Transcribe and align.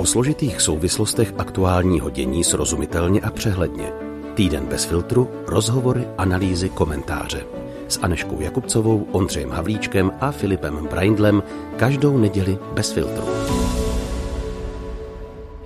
O 0.00 0.06
složitých 0.06 0.60
souvislostech 0.60 1.34
aktuálního 1.38 2.10
dění 2.10 2.44
srozumitelně 2.44 3.20
a 3.20 3.30
přehledně. 3.30 3.92
Týden 4.34 4.66
bez 4.66 4.84
filtru, 4.84 5.30
rozhovory, 5.46 6.08
analýzy, 6.18 6.68
komentáře. 6.68 7.46
S 7.88 7.98
Aneškou 8.02 8.40
Jakubcovou, 8.40 9.08
Ondřejem 9.12 9.50
Havlíčkem 9.50 10.12
a 10.20 10.30
Filipem 10.32 10.86
Braindlem 10.86 11.42
každou 11.76 12.18
neděli 12.18 12.58
bez 12.72 12.92
filtru. 12.92 13.24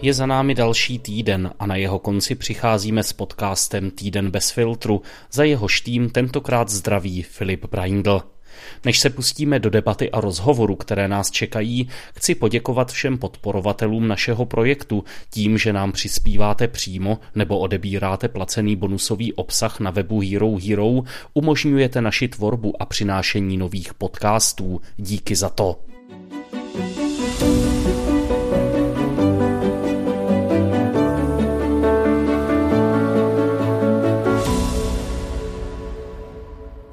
Je 0.02 0.14
za 0.14 0.26
námi 0.26 0.54
další 0.54 0.98
týden 0.98 1.50
a 1.58 1.66
na 1.66 1.76
jeho 1.76 1.98
konci 1.98 2.34
přicházíme 2.34 3.02
s 3.02 3.12
podcastem 3.12 3.90
Týden 3.90 4.30
bez 4.30 4.50
filtru. 4.50 5.02
Za 5.32 5.44
jeho 5.44 5.66
tým 5.84 6.10
tentokrát 6.10 6.68
zdraví 6.68 7.22
Filip 7.22 7.66
Braindl. 7.70 8.33
Než 8.84 8.98
se 8.98 9.10
pustíme 9.10 9.58
do 9.58 9.70
debaty 9.70 10.10
a 10.10 10.20
rozhovoru, 10.20 10.76
které 10.76 11.08
nás 11.08 11.30
čekají, 11.30 11.88
chci 12.14 12.34
poděkovat 12.34 12.92
všem 12.92 13.18
podporovatelům 13.18 14.08
našeho 14.08 14.46
projektu 14.46 15.04
tím, 15.30 15.58
že 15.58 15.72
nám 15.72 15.92
přispíváte 15.92 16.68
přímo 16.68 17.18
nebo 17.34 17.58
odebíráte 17.58 18.28
placený 18.28 18.76
bonusový 18.76 19.32
obsah 19.32 19.80
na 19.80 19.90
webu 19.90 20.20
Hero 20.20 20.56
Hero, 20.68 21.02
umožňujete 21.34 22.00
naši 22.00 22.28
tvorbu 22.28 22.82
a 22.82 22.86
přinášení 22.86 23.56
nových 23.56 23.94
podcastů. 23.94 24.80
Díky 24.96 25.36
za 25.36 25.48
to. 25.48 25.93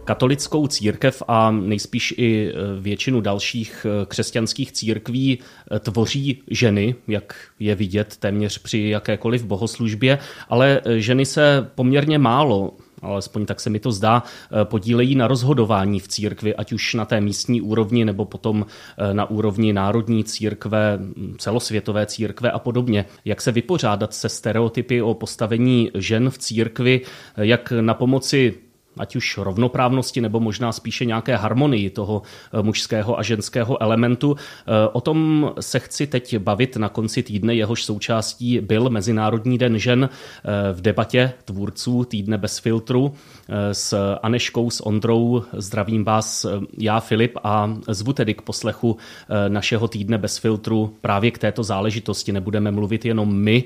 Katolickou 0.04 0.68
církev 0.68 1.24
a 1.28 1.52
nejspíš 1.52 2.14
i 2.18 2.50
e, 2.50 2.54
většinu 2.80 3.22
dalších 3.22 3.86
e, 3.86 4.06
křesťanských 4.06 4.72
církví 4.72 5.40
e, 5.40 5.80
tvoří 5.80 6.44
ženy, 6.48 6.96
jak 7.08 7.36
je 7.60 7.76
vidět 7.76 8.18
téměř 8.18 8.58
při 8.58 8.80
jakékoliv 8.80 9.46
bohoslužbě, 9.46 10.20
ale 10.50 10.82
ženy 10.96 11.26
se 11.26 11.70
poměrně 11.76 12.18
málo 12.18 12.74
alespoň 13.02 13.46
tak 13.46 13.60
se 13.60 13.70
mi 13.70 13.80
to 13.80 13.92
zdá, 13.92 14.24
podílejí 14.64 15.16
na 15.16 15.28
rozhodování 15.28 16.00
v 16.00 16.08
církvi, 16.08 16.56
ať 16.56 16.74
už 16.74 16.94
na 16.94 17.06
té 17.06 17.22
místní 17.22 17.62
úrovni 17.62 18.06
nebo 18.06 18.26
potom 18.26 18.66
na 19.14 19.30
úrovni 19.30 19.74
národní 19.74 20.24
církve, 20.24 21.00
celosvětové 21.38 22.06
církve 22.06 22.52
a 22.52 22.60
podobně. 22.60 23.06
Jak 23.26 23.42
se 23.42 23.52
vypořádat 23.52 24.14
se 24.14 24.30
stereotypy 24.30 25.02
o 25.02 25.14
postavení 25.14 25.92
žen 25.94 26.30
v 26.30 26.38
církvi, 26.38 27.02
jak 27.38 27.72
na 27.82 27.94
pomoci 27.94 28.54
ať 28.98 29.16
už 29.16 29.38
rovnoprávnosti 29.38 30.22
nebo 30.22 30.40
možná 30.40 30.72
spíše 30.72 31.06
nějaké 31.06 31.36
harmonii 31.36 31.90
toho 31.90 32.22
eh, 32.54 32.64
mužského 32.64 33.20
a 33.20 33.24
ženského 33.24 33.82
elementu. 33.82 34.36
Eh, 34.36 34.72
o 34.94 35.02
tom 35.02 35.52
se 35.60 35.80
chci 35.80 36.08
teď 36.08 36.38
bavit 36.38 36.78
na 36.78 36.90
konci 36.90 37.24
týdne, 37.24 37.56
jehož 37.56 37.86
součástí 37.86 38.60
byl 38.60 38.90
Mezinárodní 38.90 39.58
den 39.58 39.78
žen 39.80 40.10
eh, 40.10 40.74
v 40.74 40.82
debatě 40.82 41.34
tvůrců 41.46 42.04
týdne 42.04 42.38
bez 42.38 42.60
filtru 42.60 43.14
s 43.72 44.16
Aneškou, 44.22 44.70
s 44.70 44.86
Ondrou. 44.86 45.44
Zdravím 45.54 46.04
vás 46.04 46.46
já, 46.78 47.00
Filip, 47.00 47.38
a 47.44 47.74
zvu 47.88 48.14
tedy 48.14 48.34
k 48.34 48.42
poslechu 48.42 48.98
našeho 49.48 49.88
týdne 49.88 50.18
bez 50.18 50.38
filtru 50.38 50.96
právě 51.02 51.32
k 51.32 51.38
této 51.38 51.64
záležitosti. 51.64 52.32
Nebudeme 52.32 52.72
mluvit 52.72 53.06
jenom 53.06 53.36
my, 53.36 53.64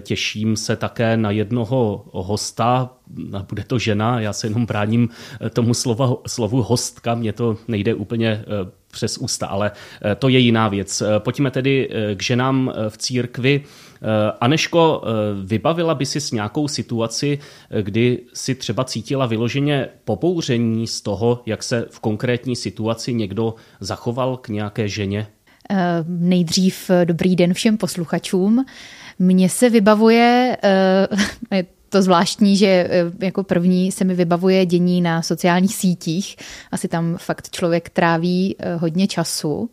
těším 0.00 0.56
se 0.56 0.76
také 0.76 1.16
na 1.16 1.30
jednoho 1.30 2.04
hosta, 2.12 2.90
bude 3.48 3.64
to 3.64 3.78
žena, 3.78 4.20
já 4.20 4.32
se 4.32 4.46
jenom 4.46 4.66
bráním 4.66 5.08
eh, 5.40 5.50
tomu 5.50 5.74
slova, 5.74 6.16
slovu 6.26 6.62
hostka, 6.62 7.14
mně 7.14 7.32
to 7.32 7.56
nejde 7.68 7.94
úplně 7.94 8.30
eh, 8.30 8.70
přes 8.90 9.18
ústa, 9.18 9.46
ale 9.46 9.70
eh, 10.02 10.14
to 10.14 10.28
je 10.28 10.38
jiná 10.38 10.68
věc. 10.68 11.02
Pojďme 11.18 11.50
tedy 11.50 11.90
k 12.14 12.22
ženám 12.22 12.72
v 12.88 12.98
církvi. 12.98 13.64
Aneško, 14.40 15.02
vybavila 15.44 15.94
by 15.94 16.06
si 16.06 16.20
s 16.20 16.32
nějakou 16.32 16.68
situaci, 16.68 17.38
kdy 17.82 18.20
si 18.34 18.54
třeba 18.54 18.84
cítila 18.84 19.26
vyloženě 19.26 19.88
pobouření 20.04 20.86
z 20.86 21.00
toho, 21.00 21.42
jak 21.46 21.62
se 21.62 21.86
v 21.90 22.00
konkrétní 22.00 22.56
situaci 22.56 23.14
někdo 23.14 23.54
zachoval 23.80 24.36
k 24.36 24.48
nějaké 24.48 24.88
ženě? 24.88 25.26
Nejdřív 26.06 26.90
dobrý 27.04 27.36
den 27.36 27.54
všem 27.54 27.76
posluchačům. 27.76 28.64
Mně 29.18 29.48
se 29.48 29.70
vybavuje, 29.70 30.56
to 31.94 32.02
zvláštní, 32.02 32.56
že 32.56 32.66
eh, 32.66 32.90
jako 33.26 33.42
první 33.42 33.92
se 33.92 34.04
mi 34.04 34.14
vybavuje 34.14 34.66
dění 34.66 35.00
na 35.00 35.22
sociálních 35.22 35.74
sítích. 35.74 36.36
Asi 36.72 36.88
tam 36.88 37.16
fakt 37.16 37.50
člověk 37.50 37.90
tráví 37.90 38.56
eh, 38.58 38.74
hodně 38.74 39.06
času. 39.06 39.70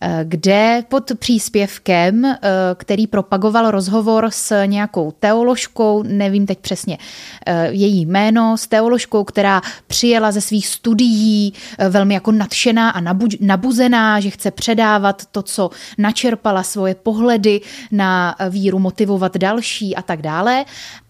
Eh, 0.00 0.20
kde 0.24 0.84
pod 0.88 1.12
příspěvkem, 1.18 2.24
eh, 2.24 2.38
který 2.74 3.06
propagoval 3.06 3.70
rozhovor 3.70 4.26
s 4.30 4.64
nějakou 4.66 5.10
teoložkou, 5.10 6.02
nevím 6.02 6.46
teď 6.46 6.58
přesně 6.58 6.98
eh, 7.46 7.68
její 7.70 8.06
jméno, 8.06 8.56
s 8.56 8.66
teoložkou, 8.66 9.24
která 9.24 9.62
přijela 9.86 10.32
ze 10.32 10.40
svých 10.40 10.66
studií 10.66 11.52
velmi 11.88 12.14
jako 12.14 12.32
nadšená 12.32 12.90
a 12.90 13.00
nabuzená, 13.40 14.20
že 14.20 14.30
chce 14.30 14.50
předávat 14.50 15.22
to, 15.26 15.42
co 15.42 15.70
načerpala 15.98 16.62
svoje 16.62 16.94
pohledy 16.94 17.60
na 17.92 18.36
víru, 18.50 18.78
motivovat 18.78 19.36
další 19.36 19.96
a 19.96 20.02
tak 20.02 20.22
dále 20.22 20.64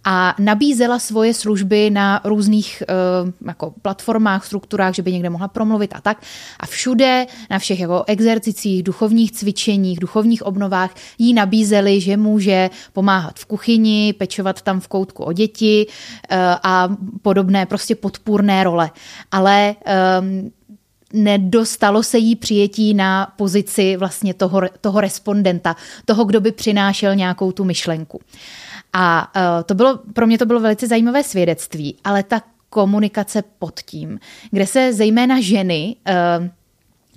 a 0.08 0.34
nabízela 0.38 0.98
svoje 0.98 1.34
služby 1.34 1.90
na 1.90 2.20
různých 2.24 2.82
jako 3.46 3.74
platformách, 3.82 4.46
strukturách, 4.46 4.94
že 4.94 5.02
by 5.02 5.12
někde 5.12 5.30
mohla 5.30 5.48
promluvit 5.48 5.92
a 5.94 6.00
tak. 6.00 6.22
A 6.60 6.66
všude, 6.66 7.26
na 7.50 7.58
všech 7.58 7.80
jako 7.80 8.04
exercicích, 8.06 8.82
duchovních 8.82 9.32
cvičeních, 9.32 9.98
duchovních 10.00 10.42
obnovách 10.42 10.94
jí 11.18 11.34
nabízeli, 11.34 12.00
že 12.00 12.16
může 12.16 12.70
pomáhat 12.92 13.38
v 13.38 13.44
kuchyni, 13.46 14.12
pečovat 14.12 14.62
tam 14.62 14.80
v 14.80 14.88
koutku 14.88 15.24
o 15.24 15.32
děti 15.32 15.86
eh, 16.28 16.36
a 16.62 16.88
podobné 17.22 17.66
prostě 17.66 17.94
podpůrné 17.94 18.64
role. 18.64 18.90
Ale 19.32 19.74
um, 20.20 20.50
nedostalo 21.12 22.02
se 22.02 22.18
jí 22.18 22.36
přijetí 22.36 22.94
na 22.94 23.32
pozici 23.36 23.96
vlastně 23.96 24.34
toho, 24.34 24.60
toho 24.80 25.00
respondenta, 25.00 25.76
toho, 26.04 26.24
kdo 26.24 26.40
by 26.40 26.52
přinášel 26.52 27.14
nějakou 27.14 27.52
tu 27.52 27.64
myšlenku. 27.64 28.20
A 28.92 29.32
uh, 29.36 29.42
to 29.64 29.74
bylo, 29.74 29.98
pro 30.12 30.26
mě 30.26 30.38
to 30.38 30.46
bylo 30.46 30.60
velice 30.60 30.86
zajímavé 30.86 31.22
svědectví, 31.22 31.96
ale 32.04 32.22
ta 32.22 32.42
komunikace 32.70 33.42
pod 33.58 33.80
tím, 33.80 34.20
kde 34.50 34.66
se 34.66 34.92
zejména 34.92 35.40
ženy 35.40 35.96
uh, 36.40 36.46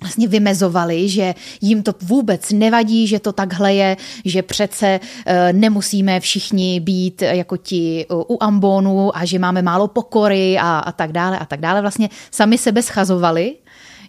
vlastně 0.00 0.28
vymezovali, 0.28 1.08
že 1.08 1.34
jim 1.60 1.82
to 1.82 1.94
vůbec 2.02 2.52
nevadí, 2.52 3.06
že 3.06 3.20
to 3.20 3.32
takhle 3.32 3.74
je, 3.74 3.96
že 4.24 4.42
přece 4.42 5.00
eh, 5.26 5.52
nemusíme 5.52 6.20
všichni 6.20 6.80
být 6.80 7.22
jako 7.22 7.56
ti 7.56 8.06
eh, 8.10 8.14
u 8.14 8.38
ambonu 8.40 9.16
a 9.16 9.24
že 9.24 9.38
máme 9.38 9.62
málo 9.62 9.88
pokory 9.88 10.58
a, 10.58 10.78
a 10.78 10.92
tak 10.92 11.12
dále 11.12 11.38
a 11.38 11.44
tak 11.44 11.60
dále. 11.60 11.80
Vlastně 11.80 12.08
sami 12.30 12.58
sebe 12.58 12.82
schazovali 12.82 13.54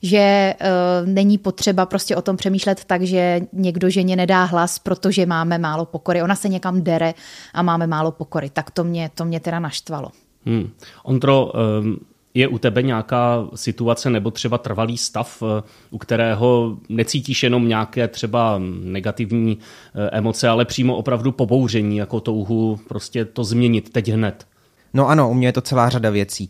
že 0.02 0.54
uh, 0.62 1.08
není 1.10 1.38
potřeba 1.38 1.86
prostě 1.86 2.16
o 2.16 2.22
tom 2.22 2.38
přemýšlet 2.38 2.86
tak, 2.86 3.02
že 3.02 3.42
někdo 3.54 3.90
ženě 3.90 4.16
nedá 4.16 4.44
hlas, 4.44 4.80
protože 4.80 5.26
máme 5.26 5.58
málo 5.58 5.86
pokory. 5.86 6.22
Ona 6.22 6.36
se 6.36 6.50
někam 6.50 6.82
dere 6.82 7.14
a 7.54 7.62
máme 7.62 7.88
málo 7.88 8.12
pokory. 8.12 8.50
Tak 8.50 8.72
to 8.72 8.84
mě, 8.84 9.10
to 9.16 9.26
mě 9.26 9.40
teda 9.40 9.60
naštvalo. 9.60 10.10
Hmm. 10.46 10.70
Ondro, 11.04 11.52
um 11.82 11.98
je 12.34 12.48
u 12.48 12.58
tebe 12.58 12.82
nějaká 12.82 13.48
situace 13.56 14.10
nebo 14.10 14.32
třeba 14.32 14.58
trvalý 14.58 14.98
stav, 14.98 15.44
eh, 15.44 15.64
u 15.92 15.98
kterého 15.98 16.78
necítíš 16.90 17.44
jenom 17.44 17.68
nějaké 17.68 18.08
třeba 18.08 18.62
negativní 18.84 19.58
eh, 19.96 20.10
emoce, 20.12 20.50
ale 20.50 20.66
přímo 20.66 20.96
opravdu 20.96 21.32
pobouření, 21.32 21.98
jako 21.98 22.20
touhu 22.20 22.80
prostě 22.88 23.26
to 23.26 23.44
změnit 23.44 23.90
teď 23.90 24.12
hned? 24.12 24.48
No 24.94 25.08
ano, 25.08 25.30
u 25.30 25.34
mě 25.34 25.48
je 25.48 25.54
to 25.54 25.62
celá 25.62 25.90
řada 25.90 26.10
věcí. 26.10 26.50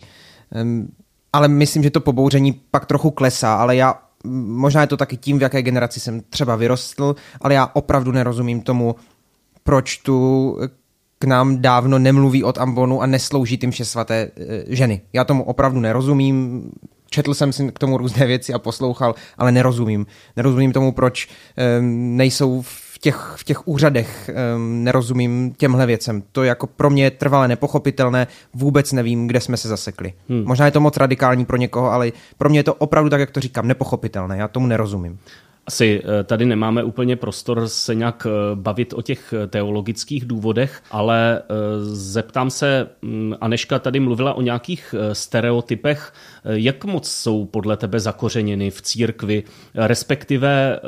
Ale 1.34 1.48
myslím, 1.48 1.84
že 1.84 1.90
to 1.90 2.02
pobouření 2.02 2.62
pak 2.72 2.86
trochu 2.86 3.12
klesá, 3.12 3.56
ale 3.56 3.76
já 3.76 4.02
možná 4.24 4.82
je 4.82 4.88
to 4.88 4.98
taky 4.98 5.18
tím, 5.18 5.40
v 5.40 5.42
jaké 5.42 5.62
generaci 5.62 6.00
jsem 6.00 6.22
třeba 6.30 6.56
vyrostl, 6.56 7.16
ale 7.42 7.54
já 7.54 7.70
opravdu 7.74 8.12
nerozumím 8.12 8.62
tomu, 8.62 8.96
proč 9.64 9.98
tu 9.98 10.58
k 11.20 11.26
nám 11.26 11.62
dávno 11.62 12.00
nemluví 12.00 12.44
od 12.44 12.58
Ambonu 12.58 13.02
a 13.02 13.06
neslouží 13.06 13.58
tím 13.58 13.72
vše 13.72 13.86
svaté 13.86 14.32
eh, 14.36 14.64
ženy. 14.68 15.02
Já 15.14 15.24
tomu 15.24 15.44
opravdu 15.44 15.80
nerozumím, 15.80 16.64
četl 17.10 17.34
jsem 17.34 17.54
si 17.54 17.72
k 17.72 17.80
tomu 17.80 17.98
různé 17.98 18.26
věci 18.26 18.54
a 18.54 18.60
poslouchal, 18.60 19.16
ale 19.38 19.52
nerozumím. 19.52 20.06
Nerozumím 20.36 20.72
tomu, 20.72 20.92
proč 20.92 21.28
um, 21.28 22.18
nejsou 22.18 22.62
v 22.62 22.91
těch, 23.02 23.34
v 23.36 23.44
těch 23.44 23.68
úřadech, 23.68 24.30
um, 24.56 24.84
nerozumím 24.84 25.54
těmhle 25.58 25.86
věcem. 25.86 26.24
To 26.32 26.44
jako 26.44 26.68
pro 26.68 26.90
mě 26.90 27.04
je 27.04 27.12
trvale 27.12 27.48
nepochopitelné, 27.48 28.28
vůbec 28.54 28.92
nevím, 28.92 29.28
kde 29.28 29.40
jsme 29.40 29.58
se 29.58 29.68
zasekli. 29.68 30.14
Hmm. 30.30 30.44
Možná 30.46 30.66
je 30.66 30.72
to 30.72 30.80
moc 30.80 30.98
radikální 30.98 31.46
pro 31.46 31.58
někoho, 31.58 31.92
ale 31.92 32.12
pro 32.38 32.50
mě 32.50 32.60
je 32.60 32.64
to 32.64 32.74
opravdu 32.74 33.10
tak, 33.10 33.20
jak 33.20 33.32
to 33.32 33.40
říkám, 33.40 33.68
nepochopitelné. 33.68 34.38
Já 34.38 34.48
tomu 34.48 34.68
nerozumím. 34.68 35.20
Asi 35.68 36.02
eh, 36.04 36.24
tady 36.24 36.46
nemáme 36.46 36.84
úplně 36.84 37.16
prostor 37.16 37.68
se 37.68 37.96
nějak 37.96 38.28
eh, 38.30 38.56
bavit 38.56 38.94
o 38.94 39.02
těch 39.02 39.34
eh, 39.34 39.48
teologických 39.48 40.26
důvodech, 40.26 40.84
ale 40.92 41.42
zeptám 41.84 42.50
se, 42.50 42.88
mm, 43.02 43.36
Aneška 43.42 43.80
tady 43.80 44.00
mluvila 44.00 44.34
o 44.34 44.42
nějakých 44.42 44.96
stereotypech, 45.14 46.14
jak 46.46 46.86
moc 46.86 47.12
jsou 47.12 47.46
podle 47.46 47.78
tebe 47.78 48.00
zakořeněny 48.00 48.72
v 48.72 48.82
církvi, 48.82 49.44
respektive 49.76 50.80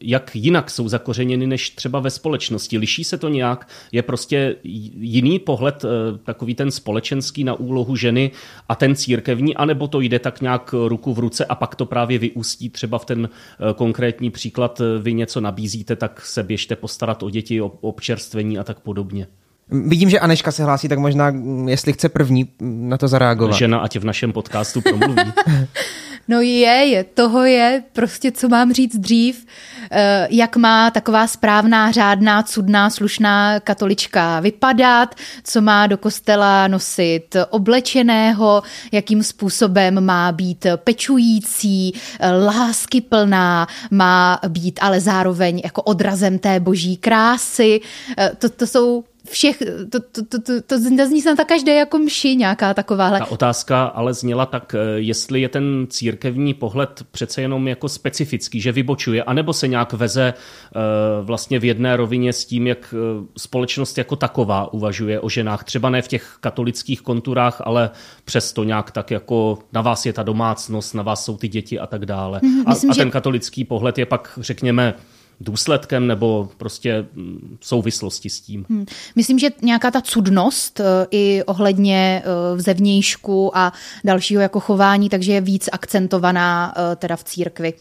jak 0.00 0.36
jinak 0.36 0.70
jsou 0.70 0.88
zakořeněny 0.88 1.46
než 1.46 1.70
třeba 1.70 2.00
ve 2.00 2.10
společnosti. 2.10 2.78
Liší 2.78 3.04
se 3.04 3.18
to 3.18 3.28
nějak? 3.28 3.68
Je 3.92 4.02
prostě 4.02 4.56
jiný 4.62 5.38
pohled, 5.38 5.84
takový 6.24 6.54
ten 6.54 6.70
společenský 6.70 7.44
na 7.44 7.54
úlohu 7.54 7.96
ženy 7.96 8.30
a 8.68 8.74
ten 8.74 8.96
církevní, 8.96 9.56
anebo 9.56 9.88
to 9.88 10.00
jde 10.00 10.18
tak 10.18 10.40
nějak 10.40 10.74
ruku 10.88 11.14
v 11.14 11.18
ruce 11.18 11.44
a 11.44 11.54
pak 11.54 11.74
to 11.74 11.86
právě 11.86 12.18
vyústí 12.18 12.70
třeba 12.70 12.98
v 12.98 13.04
ten 13.04 13.28
konkrétní 13.74 13.89
příklad, 14.32 14.80
vy 15.02 15.14
něco 15.14 15.40
nabízíte, 15.40 15.96
tak 15.96 16.26
se 16.26 16.42
běžte 16.42 16.76
postarat 16.76 17.22
o 17.22 17.30
děti, 17.30 17.60
o 17.60 17.66
občerstvení 17.80 18.58
a 18.58 18.64
tak 18.64 18.80
podobně. 18.80 19.26
Vidím, 19.68 20.10
že 20.10 20.20
Aneška 20.20 20.52
se 20.52 20.64
hlásí, 20.64 20.88
tak 20.88 20.98
možná, 20.98 21.32
jestli 21.66 21.92
chce 21.92 22.08
první 22.08 22.48
na 22.60 22.98
to 22.98 23.08
zareagovat. 23.08 23.56
Žena 23.56 23.78
ať 23.78 23.96
v 23.96 24.04
našem 24.04 24.32
podcastu 24.32 24.80
promluví. 24.80 25.32
No 26.30 26.40
je, 26.40 26.86
je, 26.86 27.04
toho 27.04 27.44
je 27.44 27.82
prostě, 27.92 28.32
co 28.32 28.48
mám 28.48 28.72
říct 28.72 28.96
dřív, 28.96 29.46
eh, 29.90 30.28
jak 30.30 30.56
má 30.56 30.90
taková 30.90 31.26
správná, 31.26 31.90
řádná, 31.90 32.42
cudná, 32.42 32.90
slušná 32.90 33.60
katolička 33.60 34.40
vypadat, 34.40 35.14
co 35.44 35.60
má 35.60 35.86
do 35.86 35.98
kostela 35.98 36.68
nosit 36.68 37.36
oblečeného, 37.50 38.62
jakým 38.92 39.22
způsobem 39.22 40.04
má 40.04 40.32
být 40.32 40.66
pečující, 40.76 41.94
eh, 42.20 42.30
lásky 42.30 43.00
plná, 43.00 43.66
má 43.90 44.40
být 44.48 44.78
ale 44.82 45.00
zároveň 45.00 45.60
jako 45.64 45.82
odrazem 45.82 46.38
té 46.38 46.60
boží 46.60 46.96
krásy. 46.96 47.80
Eh, 48.18 48.30
to, 48.38 48.48
to 48.48 48.66
jsou 48.66 49.04
všech, 49.30 49.62
to, 49.90 50.00
to, 50.00 50.24
to, 50.24 50.42
to, 50.42 50.52
to 50.66 50.78
zní 50.78 51.22
se 51.22 51.34
na 51.34 51.44
každé 51.44 51.74
jako 51.74 51.98
mši 51.98 52.36
nějaká 52.36 52.74
takováhle. 52.74 53.18
Ta 53.18 53.30
otázka 53.30 53.84
ale 53.84 54.14
zněla 54.14 54.46
tak, 54.46 54.74
eh, 54.74 55.00
jestli 55.00 55.40
je 55.40 55.48
ten 55.48 55.86
církevní 55.90 56.54
pohled 56.54 57.02
přece 57.10 57.42
jenom 57.42 57.68
jako 57.68 57.88
specifický, 57.88 58.60
že 58.60 58.72
vybočuje, 58.72 59.22
anebo 59.22 59.52
se 59.52 59.68
nějak 59.68 59.92
veze 59.92 60.34
uh, 60.34 61.26
vlastně 61.26 61.58
v 61.58 61.64
jedné 61.64 61.96
rovině 61.96 62.32
s 62.32 62.44
tím, 62.44 62.66
jak 62.66 62.94
uh, 63.18 63.26
společnost 63.36 63.98
jako 63.98 64.16
taková 64.16 64.72
uvažuje 64.72 65.20
o 65.20 65.28
ženách. 65.28 65.64
Třeba 65.64 65.90
ne 65.90 66.02
v 66.02 66.08
těch 66.08 66.36
katolických 66.40 67.00
konturách, 67.00 67.62
ale 67.64 67.90
přesto 68.24 68.64
nějak 68.64 68.90
tak 68.90 69.10
jako 69.10 69.58
na 69.72 69.80
vás 69.80 70.06
je 70.06 70.12
ta 70.12 70.22
domácnost, 70.22 70.94
na 70.94 71.02
vás 71.02 71.24
jsou 71.24 71.36
ty 71.36 71.48
děti 71.48 71.78
a 71.78 71.86
tak 71.86 72.06
dále. 72.06 72.40
Mm, 72.42 72.64
myslím, 72.68 72.90
a, 72.90 72.92
a 72.92 72.96
ten 72.96 73.08
že... 73.08 73.12
katolický 73.12 73.64
pohled 73.64 73.98
je 73.98 74.06
pak, 74.06 74.38
řekněme, 74.42 74.94
důsledkem 75.40 76.06
nebo 76.06 76.48
prostě 76.56 77.06
mm, 77.14 77.58
souvislosti 77.60 78.30
s 78.30 78.40
tím. 78.40 78.66
Hmm. 78.68 78.86
Myslím, 79.16 79.38
že 79.38 79.50
nějaká 79.62 79.90
ta 79.90 80.00
cudnost 80.00 80.80
eh, 80.80 81.06
i 81.10 81.42
ohledně 81.46 82.22
eh, 82.24 82.60
zevnějšku 82.60 83.56
a 83.56 83.72
dalšího 84.04 84.42
jako 84.42 84.60
chování, 84.60 85.08
takže 85.08 85.32
je 85.32 85.40
víc 85.40 85.68
akcentovaná 85.72 86.74
eh, 86.76 86.96
teda 86.96 87.16
v 87.16 87.24
církvi. 87.24 87.72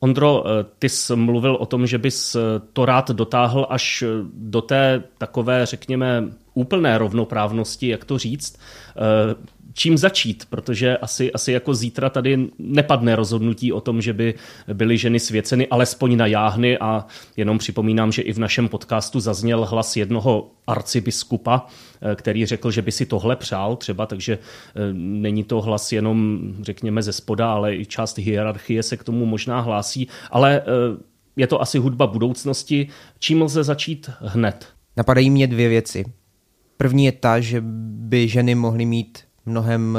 Ondro, 0.00 0.44
ty 0.78 0.88
jsi 0.88 1.16
mluvil 1.16 1.54
o 1.54 1.66
tom, 1.66 1.86
že 1.86 1.98
bys 1.98 2.36
to 2.72 2.84
rád 2.84 3.10
dotáhl 3.10 3.66
až 3.70 4.04
do 4.34 4.62
té 4.62 5.02
takové, 5.18 5.66
řekněme, 5.66 6.24
úplné 6.54 6.98
rovnoprávnosti, 6.98 7.88
jak 7.88 8.04
to 8.04 8.18
říct 8.18 8.58
čím 9.74 9.98
začít, 9.98 10.44
protože 10.50 10.96
asi, 10.96 11.32
asi 11.32 11.52
jako 11.52 11.74
zítra 11.74 12.10
tady 12.10 12.48
nepadne 12.58 13.16
rozhodnutí 13.16 13.72
o 13.72 13.80
tom, 13.80 14.00
že 14.00 14.12
by 14.12 14.34
byly 14.72 14.98
ženy 14.98 15.20
svěceny 15.20 15.68
alespoň 15.68 16.16
na 16.16 16.26
jáhny 16.26 16.78
a 16.78 17.06
jenom 17.36 17.58
připomínám, 17.58 18.12
že 18.12 18.22
i 18.22 18.32
v 18.32 18.38
našem 18.38 18.68
podcastu 18.68 19.20
zazněl 19.20 19.64
hlas 19.64 19.96
jednoho 19.96 20.50
arcibiskupa, 20.66 21.66
eh, 22.02 22.14
který 22.14 22.46
řekl, 22.46 22.70
že 22.70 22.82
by 22.82 22.92
si 22.92 23.06
tohle 23.06 23.36
přál 23.36 23.76
třeba, 23.76 24.06
takže 24.06 24.38
eh, 24.38 24.80
není 24.92 25.44
to 25.44 25.60
hlas 25.60 25.92
jenom, 25.92 26.40
řekněme, 26.60 27.02
ze 27.02 27.12
spoda, 27.12 27.52
ale 27.52 27.76
i 27.76 27.86
část 27.86 28.18
hierarchie 28.18 28.82
se 28.82 28.96
k 28.96 29.04
tomu 29.04 29.26
možná 29.26 29.60
hlásí, 29.60 30.08
ale 30.30 30.60
eh, 30.60 30.64
je 31.36 31.46
to 31.46 31.62
asi 31.62 31.78
hudba 31.78 32.06
budoucnosti. 32.06 32.88
Čím 33.18 33.42
lze 33.42 33.64
začít 33.64 34.10
hned? 34.20 34.66
Napadají 34.96 35.30
mě 35.30 35.46
dvě 35.46 35.68
věci. 35.68 36.04
První 36.76 37.04
je 37.04 37.12
ta, 37.12 37.40
že 37.40 37.60
by 37.64 38.28
ženy 38.28 38.54
mohly 38.54 38.84
mít 38.84 39.24
mnohem 39.46 39.98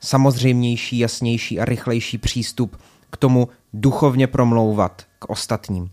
samozřejmější, 0.00 0.98
jasnější 0.98 1.60
a 1.60 1.64
rychlejší 1.64 2.18
přístup 2.18 2.76
k 3.10 3.16
tomu 3.16 3.48
duchovně 3.72 4.26
promlouvat 4.26 5.02
k 5.18 5.30
ostatním. 5.30 5.90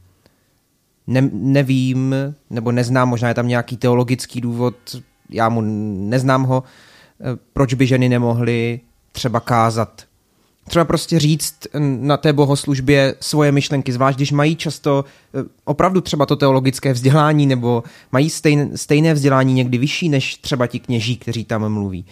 Ne, 1.08 1.30
nevím, 1.34 2.16
nebo 2.50 2.72
neznám, 2.72 3.10
možná 3.10 3.28
je 3.28 3.34
tam 3.34 3.48
nějaký 3.48 3.78
teologický 3.78 4.42
důvod, 4.42 4.76
já 5.30 5.50
mu 5.50 5.62
neznám 6.10 6.44
ho, 6.44 6.64
eh, 6.64 7.24
proč 7.54 7.74
by 7.74 7.88
ženy 7.88 8.10
nemohly 8.10 8.80
třeba 9.12 9.40
kázat. 9.40 10.09
Třeba 10.70 10.86
prostě 10.86 11.20
říct 11.20 11.56
na 11.80 12.18
té 12.18 12.34
bohoslužbě 12.34 13.16
svoje 13.20 13.52
myšlenky, 13.52 13.92
zvlášť 13.92 14.18
když 14.18 14.32
mají 14.32 14.56
často 14.56 15.06
eh, 15.06 15.44
opravdu 15.66 16.02
třeba 16.02 16.26
to 16.26 16.36
teologické 16.36 16.94
vzdělání, 16.94 17.46
nebo 17.48 17.84
mají 18.12 18.30
stejné, 18.30 18.78
stejné 18.78 19.14
vzdělání 19.14 19.54
někdy 19.54 19.78
vyšší 19.78 20.10
než 20.10 20.36
třeba 20.36 20.68
ti 20.68 20.80
kněží, 20.80 21.18
kteří 21.18 21.46
tam 21.46 21.70
mluví. 21.70 22.06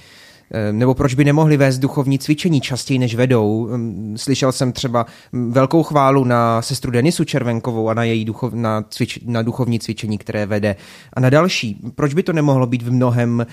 Eh, 0.52 0.74
nebo 0.74 0.94
proč 0.94 1.14
by 1.14 1.26
nemohli 1.26 1.58
vést 1.58 1.80
duchovní 1.80 2.20
cvičení 2.20 2.62
častěji, 2.62 3.00
než 3.00 3.16
vedou. 3.16 3.70
Hm, 3.72 4.16
slyšel 4.18 4.52
jsem 4.52 4.72
třeba 4.72 5.06
hm, 5.34 5.52
velkou 5.52 5.84
chválu 5.84 6.24
na 6.24 6.62
sestru 6.62 6.92
Denisu 6.92 7.24
Červenkovou 7.24 7.90
a 7.90 7.94
na 7.94 8.04
její 8.04 8.26
duchov, 8.26 8.54
na, 8.54 8.86
cvič, 8.90 9.20
na 9.26 9.42
duchovní 9.42 9.80
cvičení, 9.80 10.18
které 10.18 10.46
vede. 10.46 10.76
A 11.14 11.20
na 11.20 11.30
další. 11.30 11.82
Proč 11.96 12.14
by 12.14 12.24
to 12.24 12.34
nemohlo 12.34 12.68
být 12.68 12.82
v 12.82 12.92
mnohem 12.92 13.46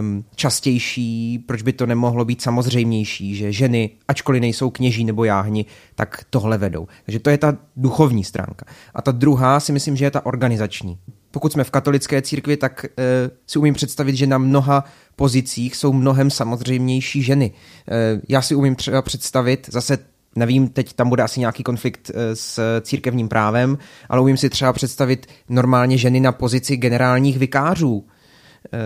um, 0.00 0.24
častější, 0.34 1.38
proč 1.38 1.62
by 1.62 1.72
to 1.72 1.86
nemohlo 1.86 2.24
být 2.24 2.42
samozřejmější, 2.42 3.34
že 3.34 3.52
ženy, 3.52 3.90
ačkoliv 4.08 4.40
nejsou 4.40 4.70
kněží 4.70 5.04
nebo 5.04 5.24
jáhni, 5.24 5.64
tak 5.94 6.24
tohle 6.30 6.58
vedou. 6.58 6.88
Takže 7.04 7.18
to 7.18 7.30
je 7.30 7.38
ta 7.38 7.56
duchovní 7.76 8.24
stránka. 8.24 8.66
A 8.94 9.02
ta 9.02 9.12
druhá 9.12 9.60
si 9.60 9.72
myslím, 9.72 9.96
že 9.96 10.04
je 10.04 10.10
ta 10.10 10.26
organizační 10.26 10.98
pokud 11.30 11.52
jsme 11.52 11.64
v 11.64 11.70
katolické 11.70 12.22
církvi, 12.22 12.56
tak 12.56 12.84
e, 12.84 12.90
si 13.46 13.58
umím 13.58 13.74
představit, 13.74 14.16
že 14.16 14.26
na 14.26 14.38
mnoha 14.38 14.84
pozicích 15.16 15.76
jsou 15.76 15.92
mnohem 15.92 16.30
samozřejmější 16.30 17.22
ženy. 17.22 17.52
E, 17.90 18.20
já 18.28 18.42
si 18.42 18.54
umím 18.54 18.76
třeba 18.76 19.02
představit, 19.02 19.68
zase 19.72 19.98
nevím, 20.36 20.68
teď 20.68 20.92
tam 20.92 21.08
bude 21.08 21.22
asi 21.22 21.40
nějaký 21.40 21.62
konflikt 21.62 22.10
e, 22.14 22.36
s 22.36 22.80
církevním 22.80 23.28
právem, 23.28 23.78
ale 24.08 24.20
umím 24.20 24.36
si 24.36 24.50
třeba 24.50 24.72
představit 24.72 25.26
normálně 25.48 25.98
ženy 25.98 26.20
na 26.20 26.32
pozici 26.32 26.76
generálních 26.76 27.38
vikářů. 27.38 28.04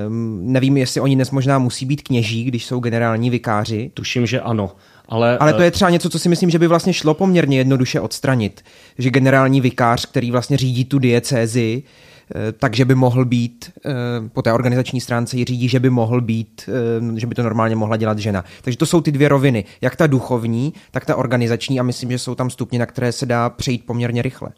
Um, 0.06 0.52
nevím, 0.52 0.76
jestli 0.76 1.00
oni 1.00 1.14
dnes 1.14 1.30
možná 1.30 1.58
musí 1.58 1.86
být 1.86 2.02
kněží, 2.02 2.44
když 2.44 2.66
jsou 2.66 2.80
generální 2.80 3.30
vikáři. 3.30 3.90
Tuším, 3.94 4.26
že 4.26 4.40
ano. 4.40 4.72
Ale, 5.08 5.38
ale 5.38 5.52
to 5.52 5.62
je 5.62 5.70
třeba 5.70 5.90
něco, 5.90 6.10
co 6.10 6.18
si 6.18 6.28
myslím, 6.28 6.50
že 6.50 6.58
by 6.58 6.66
vlastně 6.66 6.92
šlo 6.92 7.14
poměrně 7.14 7.58
jednoduše 7.58 8.00
odstranit. 8.00 8.62
Že 8.98 9.10
generální 9.10 9.60
vikář, 9.60 10.06
který 10.06 10.30
vlastně 10.30 10.56
řídí 10.56 10.84
tu 10.84 10.98
diecézi, 10.98 11.82
Eh, 11.82 12.13
takže 12.58 12.84
by 12.84 12.94
mohl 12.94 13.24
být, 13.24 13.72
eh, 13.86 13.90
po 14.32 14.42
té 14.42 14.52
organizační 14.52 15.00
stránce 15.00 15.36
ji 15.36 15.44
řídí, 15.44 15.68
že 15.68 15.80
by 15.80 15.90
mohl 15.90 16.20
být, 16.20 16.68
eh, 16.68 17.20
že 17.20 17.26
by 17.26 17.34
to 17.34 17.42
normálně 17.42 17.76
mohla 17.76 17.96
dělat 17.96 18.18
žena. 18.18 18.44
Takže 18.62 18.78
to 18.78 18.86
jsou 18.86 19.00
ty 19.00 19.12
dvě 19.12 19.28
roviny, 19.28 19.64
jak 19.80 19.96
ta 19.96 20.06
duchovní, 20.06 20.74
tak 20.90 21.04
ta 21.04 21.16
organizační 21.16 21.80
a 21.80 21.82
myslím, 21.82 22.10
že 22.10 22.18
jsou 22.18 22.34
tam 22.34 22.50
stupně, 22.50 22.78
na 22.78 22.86
které 22.86 23.12
se 23.12 23.26
dá 23.26 23.50
přejít 23.50 23.86
poměrně 23.86 24.22
rychle. 24.22 24.48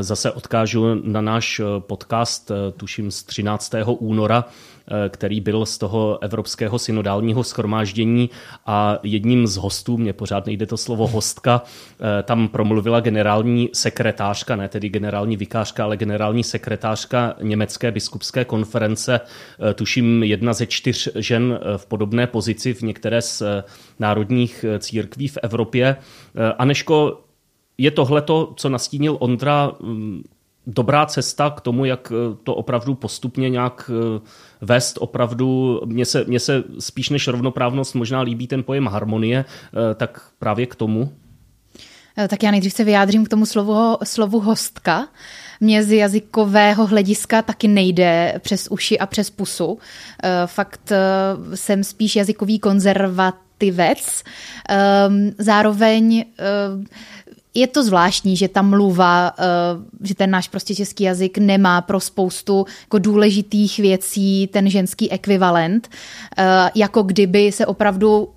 Zase 0.00 0.32
odkážu 0.32 0.94
na 1.02 1.20
náš 1.20 1.60
podcast, 1.78 2.52
tuším 2.76 3.10
z 3.10 3.22
13. 3.22 3.74
února, 3.98 4.44
Eh, 4.90 5.08
který 5.08 5.40
byl 5.40 5.66
z 5.66 5.78
toho 5.78 6.18
Evropského 6.22 6.78
synodálního 6.78 7.44
schromáždění 7.44 8.30
a 8.66 8.98
jedním 9.02 9.46
z 9.46 9.56
hostů, 9.56 9.98
mě 9.98 10.12
pořád 10.12 10.46
nejde 10.46 10.66
to 10.66 10.76
slovo 10.76 11.06
hostka, 11.06 11.62
eh, 12.18 12.22
tam 12.22 12.48
promluvila 12.48 13.00
generální 13.00 13.70
sekretářka, 13.72 14.56
ne 14.56 14.68
tedy 14.68 14.88
generální 14.88 15.36
vikářka, 15.36 15.84
ale 15.84 15.96
generální 15.96 16.44
sekretářka 16.44 17.34
Německé 17.42 17.92
biskupské 17.92 18.44
konference, 18.44 19.20
eh, 19.70 19.74
tuším 19.74 20.22
jedna 20.22 20.52
ze 20.52 20.66
čtyř 20.66 21.08
žen 21.14 21.58
v 21.76 21.86
podobné 21.86 22.26
pozici 22.26 22.74
v 22.74 22.82
některé 22.82 23.22
z 23.22 23.42
národních 23.98 24.64
církví 24.78 25.28
v 25.28 25.38
Evropě. 25.42 25.96
Aneško, 26.58 27.20
je 27.78 27.90
tohleto, 27.90 28.52
co 28.56 28.68
nastínil 28.68 29.16
Ondra, 29.20 29.72
mm, 29.80 30.22
dobrá 30.66 31.06
cesta 31.06 31.50
k 31.50 31.60
tomu, 31.60 31.84
jak 31.84 32.12
to 32.42 32.54
opravdu 32.54 32.94
postupně 32.94 33.50
nějak 33.50 33.90
vést 34.60 34.98
opravdu, 35.00 35.80
mně 35.84 36.04
se, 36.04 36.24
mně 36.24 36.40
se 36.40 36.64
spíš 36.78 37.10
než 37.10 37.28
rovnoprávnost 37.28 37.94
možná 37.94 38.20
líbí 38.20 38.46
ten 38.46 38.62
pojem 38.62 38.86
harmonie, 38.86 39.44
eh, 39.44 39.94
tak 39.94 40.20
právě 40.38 40.66
k 40.66 40.74
tomu. 40.74 41.12
Eh, 42.18 42.28
tak 42.28 42.42
já 42.42 42.50
nejdřív 42.50 42.72
se 42.72 42.84
vyjádřím 42.84 43.24
k 43.24 43.28
tomu 43.28 43.46
slovu, 43.46 43.96
slovu 44.04 44.40
hostka. 44.40 45.08
Mně 45.60 45.84
z 45.84 45.92
jazykového 45.92 46.86
hlediska 46.86 47.42
taky 47.42 47.68
nejde 47.68 48.40
přes 48.42 48.68
uši 48.70 48.98
a 48.98 49.06
přes 49.06 49.30
pusu. 49.30 49.78
Eh, 50.22 50.30
fakt 50.46 50.92
jsem 51.54 51.84
spíš 51.84 52.16
jazykový 52.16 52.58
konzervativec. 52.58 54.22
Zároveň 55.38 56.24
je 57.56 57.66
to 57.66 57.82
zvláštní, 57.82 58.36
že 58.36 58.48
ta 58.48 58.62
mluva, 58.62 59.32
eh, 59.38 59.44
že 60.02 60.14
ten 60.14 60.30
náš 60.30 60.48
prostě 60.48 60.74
český 60.74 61.04
jazyk 61.04 61.38
nemá 61.38 61.80
pro 61.80 62.00
spoustu 62.00 62.66
jako 62.82 62.98
důležitých 62.98 63.78
věcí 63.78 64.46
ten 64.52 64.70
ženský 64.70 65.12
ekvivalent, 65.12 65.88
eh, 66.38 66.70
jako 66.74 67.02
kdyby 67.02 67.52
se 67.52 67.66
opravdu 67.66 68.28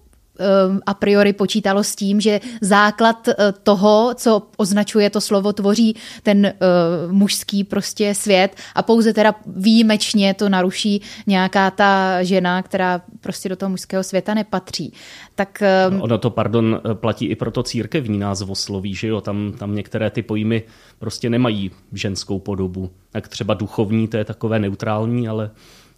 a 0.86 0.93
priori 0.93 1.34
počítalo 1.34 1.84
s 1.84 1.96
tím, 1.96 2.22
že 2.22 2.39
základ 2.62 3.27
uh, 3.27 3.34
toho, 3.63 4.13
co 4.15 4.41
označuje 4.58 5.10
to 5.10 5.22
slovo, 5.22 5.53
tvoří 5.53 5.96
ten 6.24 6.46
uh, 6.46 7.12
mužský 7.12 7.63
prostě 7.63 8.15
svět 8.15 8.55
a 8.75 8.84
pouze 8.84 9.13
teda 9.13 9.36
výjimečně 9.46 10.34
to 10.34 10.50
naruší 10.50 11.01
nějaká 11.27 11.72
ta 11.72 12.24
žena, 12.24 12.62
která 12.63 13.01
prostě 13.22 13.50
do 13.50 13.55
toho 13.55 13.69
mužského 13.69 14.03
světa 14.03 14.34
nepatří. 14.34 14.93
Tak, 15.36 15.63
um... 15.89 16.01
ono 16.01 16.17
to, 16.17 16.29
pardon, 16.29 16.81
platí 16.93 17.25
i 17.25 17.36
pro 17.36 17.51
to 17.51 17.63
církevní 17.63 18.19
názvosloví, 18.19 18.96
že 18.96 19.08
jo, 19.08 19.22
tam, 19.22 19.53
tam 19.58 19.75
některé 19.75 20.10
ty 20.10 20.22
pojmy 20.22 20.63
prostě 21.00 21.29
nemají 21.29 21.72
ženskou 21.93 22.39
podobu. 22.39 22.89
Tak 23.12 23.27
třeba 23.27 23.53
duchovní, 23.53 24.08
to 24.08 24.17
je 24.17 24.25
takové 24.25 24.60
neutrální, 24.60 25.27
ale 25.27 25.51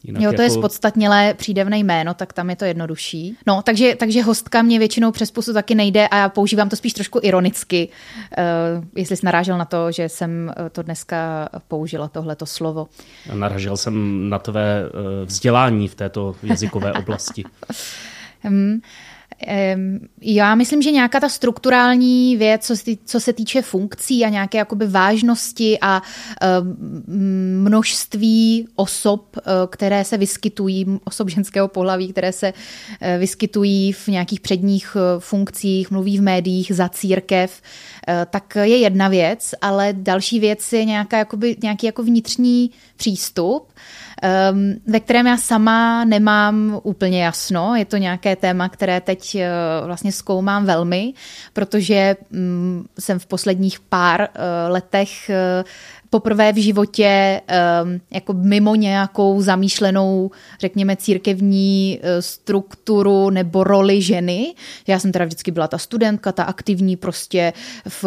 Jinak 0.04 0.24
jo, 0.24 0.30
to 0.30 0.42
jako... 0.42 0.42
je 0.42 0.50
spodstatnělé 0.50 1.34
přídavné 1.34 1.78
jméno, 1.78 2.14
tak 2.14 2.34
tam 2.34 2.50
je 2.50 2.56
to 2.56 2.66
jednodušší. 2.66 3.38
No, 3.48 3.62
takže, 3.62 3.96
takže 3.96 4.22
hostka 4.22 4.62
mě 4.62 4.80
většinou 4.80 5.12
přes 5.12 5.32
pusu 5.32 5.54
taky 5.54 5.76
nejde 5.76 6.08
a 6.08 6.18
já 6.18 6.30
používám 6.30 6.70
to 6.70 6.76
spíš 6.76 6.94
trošku 6.94 7.20
ironicky, 7.24 7.90
uh, 8.38 8.86
jestli 8.96 9.18
jsi 9.18 9.26
narážel 9.26 9.58
na 9.58 9.66
to, 9.66 9.92
že 9.92 10.10
jsem 10.10 10.54
eh, 10.58 10.70
to 10.70 10.82
dneska 10.82 11.50
použila, 11.68 12.08
tohleto 12.08 12.46
slovo. 12.46 12.88
Narážel 13.34 13.78
jsem 13.78 14.30
na 14.30 14.40
tvé 14.40 14.84
uh, 14.84 15.26
vzdělání 15.26 15.88
v 15.88 15.96
této 15.96 16.36
jazykové 16.44 16.94
oblasti. 16.94 17.44
um, 18.44 18.82
já 20.22 20.56
myslím, 20.56 20.82
že 20.82 20.92
nějaká 20.92 21.20
ta 21.20 21.30
strukturální 21.30 22.38
věc, 22.38 22.66
co 22.66 22.78
se, 22.78 22.92
co 23.06 23.20
se 23.20 23.34
týče 23.34 23.62
funkcí 23.62 24.26
a 24.26 24.30
nějaké 24.30 24.58
jakoby 24.58 24.88
vážnosti 24.88 25.78
a 25.82 26.02
množství 27.72 28.68
osob, 28.76 29.38
eh, 29.38 29.42
které 29.70 30.04
se 30.04 30.18
vyskytují, 30.18 31.00
osob 31.04 31.30
ženského 31.30 31.68
pohlaví, 31.68 32.12
které 32.12 32.32
se 32.32 32.54
eh, 33.02 33.18
vyskytují 33.18 33.94
v 33.94 34.08
nějakých 34.08 34.40
předních 34.40 34.98
eh, 35.00 35.20
funkcích, 35.20 35.92
mluví 35.92 36.18
v 36.18 36.22
médiích 36.22 36.72
za 36.76 36.90
církev, 36.90 37.62
tak 38.30 38.56
je 38.56 38.78
jedna 38.78 39.08
věc, 39.08 39.56
ale 39.62 39.94
další 39.94 40.40
věc 40.40 40.74
je 40.74 40.86
nějaká, 40.86 41.18
jakoby, 41.18 41.56
nějaký 41.64 41.86
jako 41.86 42.04
vnitřní 42.04 42.72
přístup, 42.98 43.74
ve 44.88 45.00
kterém 45.00 45.28
já 45.28 45.38
sama 45.38 46.06
nemám 46.06 46.80
úplně 46.84 47.24
jasno. 47.24 47.76
Je 47.76 47.86
to 47.86 47.98
nějaké 47.98 48.36
téma, 48.36 48.70
které 48.70 49.02
teď 49.02 49.31
uh, 49.36 49.88
vlastně 49.88 50.12
zkoumám 50.12 50.66
velmi, 50.66 51.14
protože 51.54 52.16
um, 52.34 52.86
jsem 53.00 53.20
v 53.20 53.26
posledních 53.26 53.80
pár 53.80 54.22
uh, 54.22 54.28
letech 54.72 55.10
uh, 55.30 55.70
poprvé 56.10 56.54
v 56.54 56.62
životě 56.62 57.42
um, 57.84 58.02
jako 58.12 58.34
mimo 58.34 58.76
nějakou 58.76 59.42
zamýšlenou, 59.42 60.32
řekněme, 60.60 60.96
církevní 60.96 62.00
strukturu 62.20 63.30
nebo 63.30 63.64
roli 63.64 64.02
ženy. 64.02 64.54
Já 64.88 65.00
jsem 65.00 65.12
teda 65.12 65.26
vždycky 65.26 65.52
byla 65.52 65.68
ta 65.68 65.78
studentka, 65.78 66.32
ta 66.32 66.44
aktivní 66.44 66.96
prostě 66.96 67.54
v, 67.90 68.06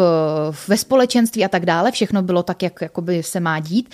ve 0.67 0.77
společenství 0.77 1.45
a 1.45 1.47
tak 1.47 1.65
dále. 1.65 1.91
Všechno 1.91 2.21
bylo 2.21 2.43
tak, 2.43 2.63
jak 2.63 2.81
jakoby 2.81 3.23
se 3.23 3.39
má 3.39 3.59
dít. 3.59 3.89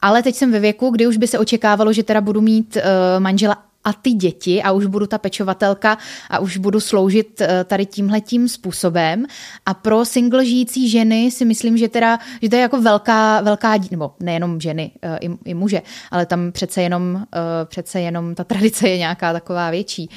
Ale 0.00 0.22
teď 0.22 0.34
jsem 0.34 0.52
ve 0.52 0.60
věku, 0.60 0.90
kdy 0.90 1.06
už 1.06 1.16
by 1.16 1.26
se 1.26 1.38
očekávalo, 1.38 1.92
že 1.92 2.02
teda 2.02 2.20
budu 2.20 2.40
mít 2.40 2.78
manžela 3.18 3.65
a 3.86 3.92
ty 3.92 4.12
děti 4.12 4.62
a 4.62 4.72
už 4.72 4.86
budu 4.86 5.06
ta 5.06 5.18
pečovatelka 5.18 5.98
a 6.30 6.38
už 6.38 6.56
budu 6.56 6.80
sloužit 6.80 7.40
eh, 7.40 7.64
tady 7.64 7.86
tímhletím 7.86 8.48
způsobem. 8.48 9.26
A 9.66 9.74
pro 9.74 10.04
single 10.04 10.44
žijící 10.44 10.88
ženy 10.88 11.30
si 11.30 11.44
myslím, 11.44 11.78
že 11.78 11.88
teda, 11.88 12.18
že 12.42 12.48
to 12.48 12.56
je 12.56 12.62
jako 12.62 12.82
velká, 12.82 13.40
velká, 13.40 13.74
nebo 13.90 14.14
nejenom 14.20 14.60
ženy, 14.60 14.90
eh, 15.02 15.18
i, 15.20 15.30
i 15.44 15.54
muže, 15.54 15.82
ale 16.10 16.26
tam 16.26 16.52
přece 16.52 16.82
jenom, 16.82 17.26
eh, 17.34 17.38
přece 17.64 18.00
jenom 18.00 18.34
ta 18.34 18.44
tradice 18.44 18.88
je 18.88 18.98
nějaká 18.98 19.32
taková 19.32 19.70
větší, 19.70 20.10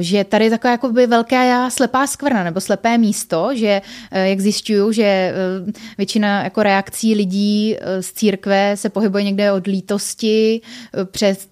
že 0.00 0.24
tady 0.24 0.44
je 0.44 0.50
taková 0.50 0.70
jako 0.70 0.92
by 0.92 1.06
velká 1.06 1.70
slepá 1.70 2.06
skvrna 2.06 2.44
nebo 2.44 2.60
slepé 2.60 2.98
místo, 2.98 3.50
že 3.54 3.82
jak 4.12 4.40
zjišťuju, 4.40 4.92
že 4.92 5.34
většina 5.98 6.44
jako 6.44 6.62
reakcí 6.62 7.14
lidí 7.14 7.76
z 8.00 8.12
církve 8.12 8.76
se 8.76 8.88
pohybuje 8.88 9.24
někde 9.24 9.52
od 9.52 9.66
lítosti 9.66 10.60
přes, 11.10 11.48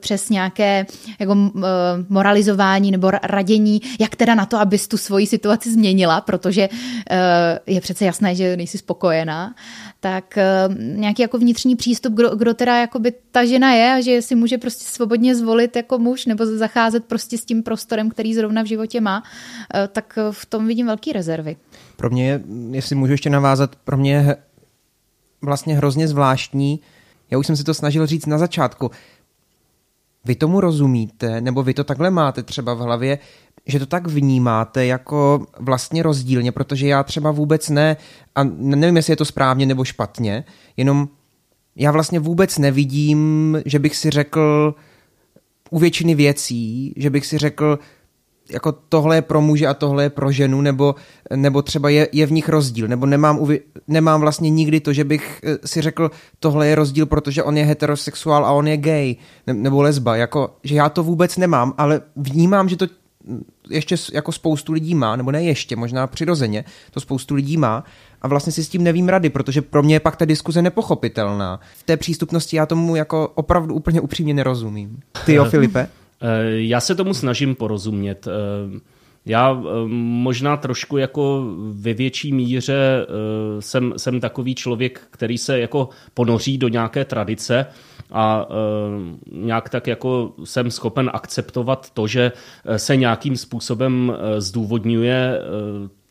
přes 0.00 0.30
nějaké 0.30 0.86
jako 1.18 1.32
uh, 1.32 1.62
moralizování 2.08 2.90
nebo 2.90 3.10
radění, 3.22 3.80
jak 4.00 4.16
teda 4.16 4.34
na 4.34 4.46
to, 4.46 4.58
abys 4.58 4.88
tu 4.88 4.96
svoji 4.96 5.26
situaci 5.26 5.72
změnila, 5.72 6.20
protože 6.20 6.68
uh, 6.68 7.16
je 7.66 7.80
přece 7.80 8.04
jasné, 8.04 8.34
že 8.34 8.56
nejsi 8.56 8.78
spokojená, 8.78 9.54
tak 10.00 10.38
uh, 10.68 10.74
nějaký 10.78 11.22
jako 11.22 11.38
vnitřní 11.38 11.76
přístup, 11.76 12.14
kdo, 12.14 12.36
kdo 12.36 12.54
teda 12.54 12.76
jakoby 12.80 13.12
ta 13.30 13.44
žena 13.44 13.72
je 13.72 13.92
a 13.92 14.00
že 14.00 14.22
si 14.22 14.34
může 14.34 14.58
prostě 14.58 14.84
svobodně 14.84 15.34
zvolit 15.34 15.76
jako 15.76 15.98
muž 15.98 16.26
nebo 16.26 16.46
zacházet 16.46 17.04
prostě 17.04 17.38
s 17.38 17.44
tím 17.44 17.62
prostorem, 17.62 18.10
který 18.10 18.34
zrovna 18.34 18.62
v 18.62 18.66
životě 18.66 19.00
má, 19.00 19.22
tak 19.92 20.18
v 20.30 20.46
tom 20.46 20.66
vidím 20.66 20.86
velký 20.86 21.12
rezervy. 21.12 21.56
Pro 21.96 22.10
mě, 22.10 22.28
je, 22.28 22.40
jestli 22.70 22.96
můžu 22.96 23.12
ještě 23.12 23.30
navázat, 23.30 23.76
pro 23.76 23.96
mě 23.96 24.36
vlastně 25.42 25.76
hrozně 25.76 26.08
zvláštní, 26.08 26.80
já 27.30 27.38
už 27.38 27.46
jsem 27.46 27.56
si 27.56 27.64
to 27.64 27.74
snažil 27.74 28.06
říct 28.06 28.26
na 28.26 28.38
začátku, 28.38 28.90
vy 30.24 30.34
tomu 30.34 30.60
rozumíte, 30.60 31.40
nebo 31.40 31.62
vy 31.62 31.74
to 31.74 31.84
takhle 31.84 32.10
máte 32.10 32.42
třeba 32.42 32.74
v 32.74 32.78
hlavě, 32.78 33.18
že 33.66 33.78
to 33.78 33.86
tak 33.86 34.06
vnímáte 34.06 34.86
jako 34.86 35.46
vlastně 35.58 36.02
rozdílně, 36.02 36.52
protože 36.52 36.86
já 36.86 37.02
třeba 37.02 37.30
vůbec 37.30 37.68
ne, 37.68 37.96
a 38.34 38.44
nevím, 38.44 38.96
jestli 38.96 39.12
je 39.12 39.16
to 39.16 39.24
správně 39.24 39.66
nebo 39.66 39.84
špatně, 39.84 40.44
jenom 40.76 41.08
já 41.76 41.90
vlastně 41.90 42.20
vůbec 42.20 42.58
nevidím, 42.58 43.58
že 43.66 43.78
bych 43.78 43.96
si 43.96 44.10
řekl 44.10 44.74
u 45.70 45.78
většiny 45.78 46.14
věcí, 46.14 46.94
že 46.96 47.10
bych 47.10 47.26
si 47.26 47.38
řekl, 47.38 47.78
jako 48.50 48.72
tohle 48.72 49.16
je 49.16 49.22
pro 49.22 49.40
muže 49.40 49.66
a 49.66 49.74
tohle 49.74 50.02
je 50.02 50.10
pro 50.10 50.32
ženu, 50.32 50.60
nebo, 50.60 50.94
nebo 51.36 51.62
třeba 51.62 51.88
je, 51.88 52.08
je 52.12 52.26
v 52.26 52.32
nich 52.32 52.48
rozdíl, 52.48 52.88
nebo 52.88 53.06
nemám, 53.06 53.38
uvi, 53.38 53.60
nemám 53.88 54.20
vlastně 54.20 54.50
nikdy 54.50 54.80
to, 54.80 54.92
že 54.92 55.04
bych 55.04 55.40
eh, 55.44 55.58
si 55.64 55.80
řekl, 55.80 56.10
tohle 56.38 56.68
je 56.68 56.74
rozdíl, 56.74 57.06
protože 57.06 57.42
on 57.42 57.56
je 57.56 57.64
heterosexuál 57.64 58.46
a 58.46 58.52
on 58.52 58.68
je 58.68 58.76
gay, 58.76 59.16
ne, 59.46 59.54
nebo 59.54 59.82
lesba, 59.82 60.16
jako, 60.16 60.56
že 60.64 60.74
já 60.74 60.88
to 60.88 61.02
vůbec 61.02 61.36
nemám, 61.36 61.74
ale 61.78 62.00
vnímám, 62.16 62.68
že 62.68 62.76
to 62.76 62.86
ještě 63.70 63.96
jako 64.12 64.32
spoustu 64.32 64.72
lidí 64.72 64.94
má, 64.94 65.16
nebo 65.16 65.30
ne 65.30 65.42
ještě, 65.42 65.76
možná 65.76 66.06
přirozeně, 66.06 66.64
to 66.90 67.00
spoustu 67.00 67.34
lidí 67.34 67.56
má 67.56 67.84
a 68.22 68.28
vlastně 68.28 68.52
si 68.52 68.64
s 68.64 68.68
tím 68.68 68.82
nevím 68.82 69.08
rady, 69.08 69.30
protože 69.30 69.62
pro 69.62 69.82
mě 69.82 69.94
je 69.94 70.00
pak 70.00 70.16
ta 70.16 70.24
diskuze 70.24 70.62
nepochopitelná. 70.62 71.60
V 71.76 71.82
té 71.82 71.96
přístupnosti 71.96 72.56
já 72.56 72.66
tomu 72.66 72.96
jako 72.96 73.28
opravdu 73.34 73.74
úplně 73.74 74.00
upřímně 74.00 74.34
nerozumím. 74.34 75.00
Ty 75.26 75.34
jo, 75.34 75.44
Filipe? 75.44 75.88
Eh, 76.24 76.62
já 76.62 76.80
se 76.80 76.94
tomu 76.94 77.14
snažím 77.14 77.54
porozumět. 77.54 78.26
Eh, 78.26 78.80
já 79.26 79.52
eh, 79.52 79.88
možná 79.88 80.56
trošku 80.56 80.96
jako 80.96 81.44
ve 81.72 81.94
větší 81.94 82.32
míře 82.32 83.06
jsem, 83.60 83.94
jsem 83.96 84.20
takový 84.20 84.54
člověk, 84.54 85.00
který 85.10 85.38
se 85.38 85.58
jako 85.58 85.88
ponoří 86.14 86.58
do 86.58 86.68
nějaké 86.68 87.04
tradice 87.04 87.66
a 88.12 88.48
nějak 89.32 89.68
tak 89.68 89.86
jako 89.86 90.32
jsem 90.44 90.70
schopen 90.70 91.10
akceptovat 91.12 91.90
to, 91.90 92.06
že 92.06 92.32
se 92.76 92.96
nějakým 92.96 93.36
způsobem 93.36 94.12
zdůvodňuje 94.38 95.40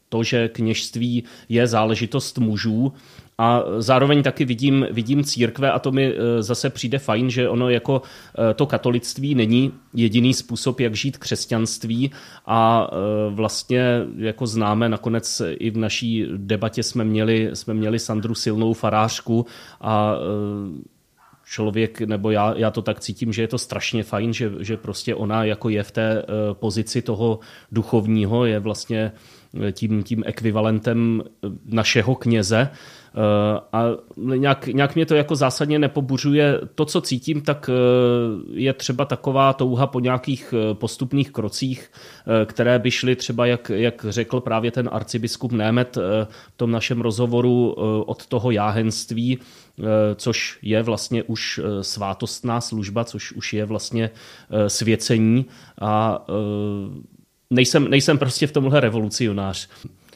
to, 0.09 0.23
že 0.23 0.47
kněžství 0.47 1.23
je 1.49 1.67
záležitost 1.67 2.37
mužů 2.37 2.93
a 3.43 3.63
zároveň 3.77 4.23
taky 4.23 4.45
vidím, 4.45 4.87
vidím 4.91 5.23
církve 5.23 5.71
a 5.71 5.79
to 5.79 5.91
mi 5.91 6.13
e, 6.13 6.43
zase 6.43 6.69
přijde 6.69 6.99
fajn, 6.99 7.29
že 7.29 7.49
ono 7.49 7.69
jako 7.69 8.01
e, 8.49 8.53
to 8.53 8.65
katolictví 8.65 9.35
není 9.35 9.71
jediný 9.93 10.33
způsob, 10.33 10.79
jak 10.79 10.95
žít 10.95 11.17
křesťanství. 11.17 12.11
A 12.45 12.87
e, 12.91 13.35
vlastně 13.35 14.01
jako 14.17 14.47
známe, 14.47 14.89
nakonec 14.89 15.41
i 15.49 15.69
v 15.69 15.77
naší 15.77 16.25
debatě 16.37 16.83
jsme 16.83 17.03
měli, 17.03 17.49
jsme 17.53 17.73
měli 17.73 17.99
Sandru 17.99 18.35
Silnou 18.35 18.73
farářku 18.73 19.45
a 19.81 20.15
člověk, 21.45 22.01
nebo 22.01 22.31
já, 22.31 22.53
já 22.57 22.71
to 22.71 22.81
tak 22.81 22.99
cítím, 22.99 23.33
že 23.33 23.41
je 23.41 23.47
to 23.47 23.57
strašně 23.57 24.03
fajn, 24.03 24.33
že, 24.33 24.51
že 24.59 24.77
prostě 24.77 25.15
ona 25.15 25.43
jako 25.45 25.69
je 25.69 25.83
v 25.83 25.91
té 25.91 26.25
pozici 26.53 27.01
toho 27.01 27.39
duchovního, 27.71 28.45
je 28.45 28.59
vlastně 28.59 29.11
tím, 29.71 30.03
tím 30.03 30.23
ekvivalentem 30.25 31.23
našeho 31.65 32.15
kněze, 32.15 32.69
Eh, 33.15 33.59
a 33.73 33.83
nějak, 34.35 34.67
nějak 34.67 34.95
mě 34.95 35.05
to 35.05 35.15
jako 35.15 35.35
zásadně 35.35 35.79
nepobuřuje. 35.79 36.59
To, 36.75 36.85
co 36.85 37.01
cítím, 37.01 37.41
tak 37.41 37.69
eh, 37.69 37.73
je 38.53 38.73
třeba 38.73 39.05
taková 39.05 39.53
touha 39.53 39.87
po 39.87 39.99
nějakých 39.99 40.53
eh, 40.57 40.73
postupných 40.73 41.31
krocích, 41.31 41.91
které 42.45 42.79
by 42.79 42.91
šly 42.91 43.15
třeba, 43.15 43.45
jak, 43.45 43.71
jak 43.75 44.05
řekl 44.09 44.39
právě 44.39 44.71
ten 44.71 44.89
arcibiskup 44.91 45.51
Német 45.51 45.95
v 46.51 46.57
tom 46.57 46.71
našem 46.71 47.01
rozhovoru 47.01 47.71
od 48.05 48.25
toho 48.25 48.51
jáhenství, 48.51 49.39
což 50.15 50.59
je 50.61 50.83
vlastně 50.83 51.23
už 51.23 51.59
svátostná 51.81 52.61
služba, 52.61 53.03
což 53.03 53.31
už 53.31 53.53
je 53.53 53.65
vlastně 53.65 54.09
svěcení 54.67 55.45
a 55.81 56.25
nejsem, 57.49 57.89
nejsem 57.89 58.17
prostě 58.17 58.47
v 58.47 58.51
tomhle 58.51 58.79
revolucionář. 58.79 59.69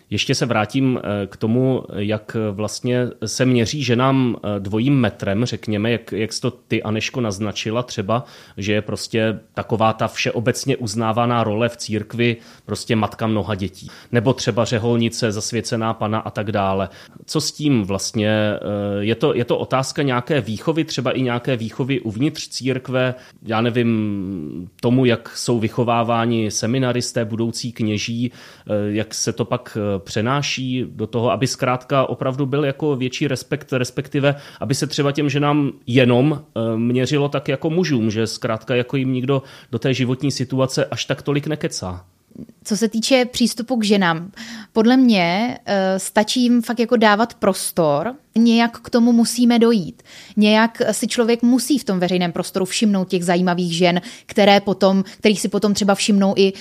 Ještě 0.09 0.35
se 0.35 0.45
vrátím 0.45 0.99
eh, 1.03 1.27
k 1.27 1.37
tomu, 1.37 1.83
jak 1.95 2.37
vlastně 2.51 3.07
se 3.25 3.45
měří 3.45 3.83
ženám 3.83 4.35
eh, 4.35 4.59
dvojím 4.59 4.99
metrem, 4.99 5.45
řekněme, 5.45 5.91
jak, 5.91 6.11
jak 6.11 6.33
jsi 6.33 6.41
to 6.41 6.51
ty, 6.51 6.83
Aneško, 6.83 7.21
naznačila 7.21 7.83
třeba, 7.83 8.25
že 8.57 8.73
je 8.73 8.81
prostě 8.81 9.39
taková 9.53 9.93
ta 9.93 10.07
všeobecně 10.07 10.77
uznávaná 10.77 11.43
role 11.43 11.69
v 11.69 11.77
církvi, 11.77 12.37
prostě 12.65 12.95
matka 12.95 13.27
mnoha 13.27 13.55
dětí. 13.55 13.89
Nebo 14.11 14.33
třeba 14.33 14.65
řeholnice, 14.65 15.31
zasvěcená 15.31 15.93
pana 15.93 16.19
a 16.19 16.29
tak 16.29 16.51
dále. 16.51 16.89
Co 17.25 17.41
s 17.41 17.51
tím 17.51 17.83
vlastně? 17.83 18.29
Eh, 18.29 18.59
je 18.99 19.15
to, 19.15 19.35
je 19.35 19.45
to 19.45 19.57
otázka 19.57 20.01
nějaké 20.01 20.41
výchovy, 20.41 20.83
třeba 20.83 21.11
i 21.11 21.21
nějaké 21.21 21.57
výchovy 21.57 21.99
uvnitř 21.99 22.47
církve, 22.47 23.15
já 23.43 23.61
nevím, 23.61 24.69
tomu, 24.81 25.05
jak 25.05 25.37
jsou 25.37 25.59
vychováváni 25.59 26.51
seminaristé, 26.51 27.25
budoucí 27.25 27.71
kněží, 27.71 28.31
jak 28.87 29.13
se 29.13 29.33
to 29.33 29.45
pak 29.45 29.77
přenáší 29.99 30.85
do 30.89 31.07
toho, 31.07 31.31
aby 31.31 31.47
zkrátka 31.47 32.05
opravdu 32.05 32.45
byl 32.45 32.65
jako 32.65 32.95
větší 32.95 33.27
respekt, 33.27 33.73
respektive 33.73 34.35
aby 34.59 34.75
se 34.75 34.87
třeba 34.87 35.11
těm 35.11 35.29
ženám 35.29 35.71
jenom 35.87 36.41
eh, 36.41 36.77
měřilo 36.77 37.29
tak 37.29 37.47
jako 37.47 37.69
mužům, 37.69 38.11
že 38.11 38.27
zkrátka 38.27 38.75
jako 38.75 38.97
jim 38.97 39.13
nikdo 39.13 39.41
do 39.71 39.79
té 39.79 39.93
životní 39.93 40.31
situace 40.31 40.85
až 40.85 41.05
tak 41.05 41.21
tolik 41.21 41.47
nekecá 41.47 42.05
co 42.63 42.77
se 42.77 42.87
týče 42.87 43.25
přístupu 43.25 43.75
k 43.75 43.85
ženám, 43.85 44.31
podle 44.73 44.97
mě 44.97 45.57
uh, 45.67 45.73
stačí 45.97 46.41
jim 46.41 46.61
fakt 46.61 46.79
jako 46.79 46.97
dávat 46.97 47.33
prostor, 47.33 48.15
nějak 48.35 48.79
k 48.79 48.89
tomu 48.89 49.11
musíme 49.11 49.59
dojít. 49.59 50.03
Nějak 50.37 50.81
si 50.91 51.07
člověk 51.07 51.41
musí 51.41 51.79
v 51.79 51.83
tom 51.83 51.99
veřejném 51.99 52.31
prostoru 52.31 52.65
všimnout 52.65 53.09
těch 53.09 53.25
zajímavých 53.25 53.77
žen, 53.77 54.01
které 54.25 54.59
potom, 54.59 55.03
kterých 55.17 55.41
si 55.41 55.47
potom 55.49 55.73
třeba 55.73 55.95
všimnou 55.95 56.33
i 56.37 56.53
uh, 56.53 56.59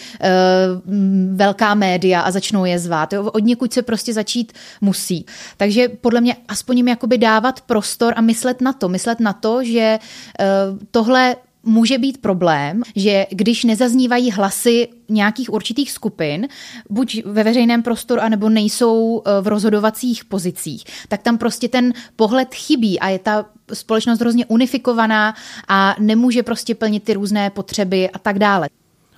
velká 1.37 1.75
média 1.75 2.21
a 2.21 2.31
začnou 2.31 2.65
je 2.65 2.79
zvát. 2.79 3.13
Jo? 3.13 3.25
Od 3.25 3.45
někud 3.45 3.73
se 3.73 3.83
prostě 3.83 4.13
začít 4.13 4.53
musí. 4.81 5.27
Takže 5.57 5.89
podle 5.89 6.21
mě 6.21 6.37
aspoň 6.49 6.77
jim 6.77 6.89
jakoby 6.89 7.19
dávat 7.19 7.61
prostor 7.61 8.13
a 8.17 8.21
myslet 8.21 8.61
na 8.61 8.73
to. 8.73 8.89
Myslet 8.89 9.21
na 9.21 9.33
to, 9.33 9.65
že 9.65 9.99
uh, 9.99 10.79
tohle 10.91 11.37
může 11.67 11.99
být 11.99 12.21
problém, 12.21 12.83
že 12.97 13.27
když 13.31 13.65
nezaznívají 13.65 14.31
hlasy 14.31 14.89
nějakých 15.09 15.53
určitých 15.53 15.93
skupin, 15.93 16.49
buď 16.91 17.23
ve 17.25 17.45
veřejném 17.45 17.83
prostoru, 17.83 18.21
anebo 18.21 18.49
nejsou 18.49 19.23
e, 19.25 19.41
v 19.41 19.47
rozhodovacích 19.47 20.25
pozicích, 20.25 20.85
tak 21.09 21.23
tam 21.23 21.39
prostě 21.39 21.69
ten 21.69 21.93
pohled 22.17 22.55
chybí 22.55 23.01
a 23.01 23.09
je 23.09 23.19
ta 23.19 23.47
společnost 23.73 24.21
hrozně 24.21 24.47
unifikovaná 24.47 25.35
a 25.69 25.97
nemůže 25.99 26.43
prostě 26.43 26.75
plnit 26.75 27.03
ty 27.03 27.15
různé 27.15 27.51
potřeby 27.51 28.11
a 28.11 28.19
tak 28.19 28.39
dále. 28.39 28.69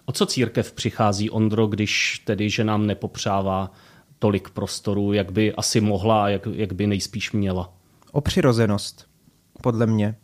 O 0.05 0.13
co 0.13 0.27
církev 0.27 0.73
přichází, 0.73 1.31
Ondro, 1.31 1.67
když 1.67 2.23
tedy, 2.25 2.51
že 2.51 2.65
nám 2.65 2.87
nepopřává 2.87 3.73
tolik 4.19 4.51
prostoru, 4.51 5.13
jak 5.13 5.33
by 5.33 5.55
asi 5.55 5.81
mohla 5.81 6.25
a 6.25 6.29
jak, 6.29 6.49
jak 6.53 6.73
by 6.73 6.87
nejspíš 6.87 7.33
měla? 7.33 7.73
O 8.13 8.21
přirozenost, 8.21 9.07
podle 9.63 9.87
mě 9.87 10.15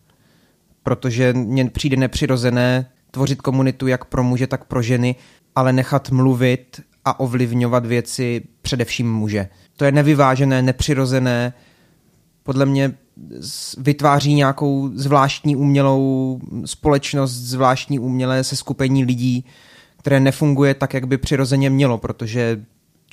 protože 0.84 1.32
mně 1.32 1.70
přijde 1.70 1.96
nepřirozené 1.96 2.86
tvořit 3.10 3.42
komunitu 3.42 3.86
jak 3.86 4.04
pro 4.04 4.22
muže, 4.22 4.46
tak 4.46 4.64
pro 4.64 4.82
ženy, 4.82 5.14
ale 5.56 5.72
nechat 5.72 6.10
mluvit 6.10 6.80
a 7.04 7.20
ovlivňovat 7.20 7.86
věci 7.86 8.42
především 8.62 9.12
muže. 9.12 9.48
To 9.76 9.84
je 9.84 9.92
nevyvážené, 9.92 10.62
nepřirozené, 10.62 11.52
podle 12.42 12.66
mě 12.66 12.94
vytváří 13.78 14.34
nějakou 14.34 14.90
zvláštní 14.94 15.56
umělou 15.56 16.40
společnost, 16.64 17.32
zvláštní 17.32 17.98
umělé 17.98 18.44
seskupení 18.44 19.04
lidí, 19.04 19.44
které 19.98 20.20
nefunguje 20.20 20.74
tak, 20.74 20.94
jak 20.94 21.06
by 21.06 21.18
přirozeně 21.18 21.70
mělo, 21.70 21.98
protože 21.98 22.64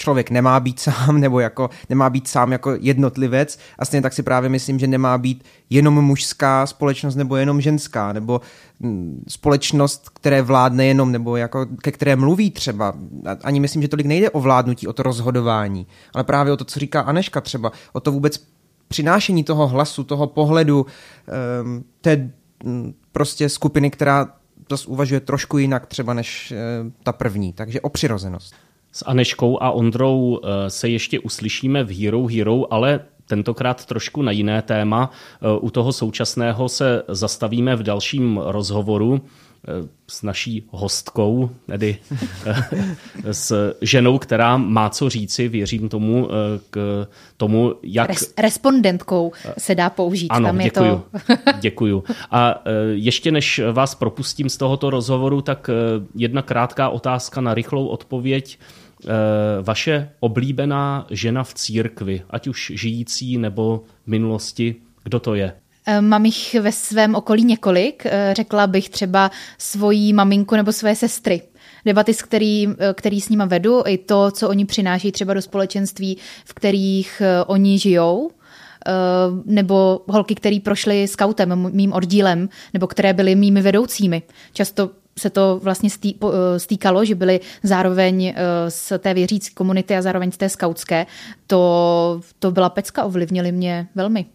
člověk 0.01 0.29
nemá 0.29 0.59
být 0.59 0.79
sám, 0.79 1.19
nebo 1.25 1.39
jako 1.39 1.69
nemá 1.89 2.09
být 2.09 2.27
sám 2.27 2.51
jako 2.51 2.75
jednotlivec 2.79 3.59
a 3.79 3.85
stejně 3.85 4.01
tak 4.01 4.13
si 4.13 4.23
právě 4.23 4.49
myslím, 4.49 4.79
že 4.79 4.87
nemá 4.87 5.17
být 5.17 5.43
jenom 5.69 6.01
mužská 6.01 6.65
společnost 6.65 7.15
nebo 7.15 7.35
jenom 7.35 7.61
ženská, 7.61 8.13
nebo 8.13 8.41
mm, 8.79 9.23
společnost, 9.27 10.09
které 10.09 10.41
vládne 10.41 10.85
jenom, 10.85 11.11
nebo 11.11 11.37
jako 11.37 11.65
ke 11.81 11.91
které 11.91 12.15
mluví 12.15 12.51
třeba. 12.51 12.93
Ani 13.43 13.59
myslím, 13.59 13.81
že 13.81 13.87
tolik 13.87 14.05
nejde 14.05 14.29
o 14.29 14.39
vládnutí, 14.39 14.87
o 14.87 14.93
to 14.93 15.03
rozhodování, 15.03 15.87
ale 16.13 16.23
právě 16.23 16.53
o 16.53 16.57
to, 16.57 16.65
co 16.65 16.79
říká 16.79 17.01
Aneška 17.01 17.41
třeba, 17.41 17.71
o 17.93 17.99
to 17.99 18.11
vůbec 18.11 18.43
přinášení 18.87 19.43
toho 19.43 19.67
hlasu, 19.67 20.03
toho 20.03 20.27
pohledu 20.27 20.85
um, 21.63 21.83
té 22.01 22.31
um, 22.63 22.93
prostě 23.11 23.49
skupiny, 23.49 23.91
která 23.91 24.27
to 24.67 24.75
uvažuje 24.87 25.19
trošku 25.19 25.57
jinak 25.57 25.85
třeba 25.85 26.13
než 26.13 26.53
uh, 26.53 26.91
ta 27.03 27.11
první. 27.11 27.53
Takže 27.53 27.81
o 27.81 27.89
přirozenost. 27.89 28.53
S 28.91 29.05
Aneškou 29.05 29.63
a 29.63 29.71
Ondrou 29.71 30.39
eh, 30.43 30.69
se 30.69 30.89
ještě 30.89 31.19
uslyšíme 31.19 31.83
v 31.83 32.03
Hero 32.03 32.27
Hero, 32.27 32.73
ale 32.73 32.99
tentokrát 33.27 33.85
trošku 33.85 34.21
na 34.21 34.31
jiné 34.31 34.61
téma. 34.61 35.09
Eh, 35.11 35.59
u 35.59 35.69
toho 35.69 35.93
současného 35.93 36.69
se 36.69 37.03
zastavíme 37.07 37.75
v 37.75 37.83
dalším 37.83 38.37
rozhovoru 38.43 39.21
eh, 39.21 39.87
s 40.07 40.23
naší 40.23 40.63
hostkou, 40.69 41.49
tedy 41.67 41.97
s 43.31 43.75
ženou, 43.81 44.17
která 44.17 44.57
má 44.57 44.89
co 44.89 45.09
říci, 45.09 45.47
věřím 45.47 45.89
tomu, 45.89 46.29
k 46.69 47.07
tomu, 47.37 47.75
jak... 47.83 48.09
Res, 48.09 48.33
respondentkou 48.37 49.31
se 49.57 49.75
dá 49.75 49.89
použít. 49.89 50.27
Ano, 50.27 50.47
Tam 50.47 50.57
děkuju, 50.57 51.03
je 51.29 51.37
to... 51.37 51.51
děkuju. 51.59 52.03
A 52.31 52.63
ještě 52.91 53.31
než 53.31 53.61
vás 53.71 53.95
propustím 53.95 54.49
z 54.49 54.57
tohoto 54.57 54.89
rozhovoru, 54.89 55.41
tak 55.41 55.69
jedna 56.15 56.41
krátká 56.41 56.89
otázka 56.89 57.41
na 57.41 57.53
rychlou 57.53 57.87
odpověď. 57.87 58.57
Eh, 59.05 59.61
vaše 59.61 60.09
oblíbená 60.19 61.07
žena 61.09 61.43
v 61.43 61.53
církvi, 61.53 62.21
ať 62.29 62.47
už 62.47 62.71
žijící 62.75 63.37
nebo 63.37 63.83
v 64.03 64.07
minulosti, 64.07 64.75
kdo 65.03 65.19
to 65.19 65.35
je? 65.35 65.53
Eh, 65.85 66.01
mám 66.01 66.25
jich 66.25 66.55
ve 66.61 66.71
svém 66.71 67.15
okolí 67.15 67.43
několik. 67.43 68.05
Eh, 68.05 68.33
řekla 68.35 68.67
bych 68.67 68.89
třeba 68.89 69.31
svoji 69.57 70.13
maminku 70.13 70.55
nebo 70.55 70.71
své 70.71 70.95
sestry. 70.95 71.41
Debaty, 71.85 72.13
s 72.13 72.21
který, 72.21 72.67
který 72.93 73.21
s 73.21 73.29
nima 73.29 73.45
vedu, 73.45 73.83
i 73.87 73.97
to, 73.97 74.31
co 74.31 74.49
oni 74.49 74.65
přináší 74.65 75.11
třeba 75.11 75.33
do 75.33 75.41
společenství, 75.41 76.17
v 76.45 76.53
kterých 76.53 77.21
oni 77.47 77.79
žijou, 77.79 78.31
nebo 79.45 80.01
holky, 80.07 80.35
které 80.35 80.59
prošly 80.63 81.07
skautem, 81.07 81.69
mým 81.73 81.93
oddílem, 81.93 82.49
nebo 82.73 82.87
které 82.87 83.13
byly 83.13 83.35
mými 83.35 83.61
vedoucími. 83.61 84.21
Často 84.53 84.89
se 85.19 85.29
to 85.29 85.59
vlastně 85.63 85.89
eh, 86.05 86.59
stýkalo, 86.59 87.05
že 87.05 87.15
byli 87.15 87.39
zároveň 87.63 88.25
eh, 88.25 88.35
z 88.71 88.99
té 88.99 89.13
věřící 89.13 89.53
komunity 89.53 89.95
a 89.95 90.01
zároveň 90.01 90.31
z 90.31 90.37
té 90.37 90.49
skautské, 90.49 91.05
to, 91.47 92.21
to 92.39 92.51
byla 92.51 92.69
pecka, 92.69 93.03
ovlivnili 93.03 93.51
mě 93.51 93.87
velmi. 93.95 94.25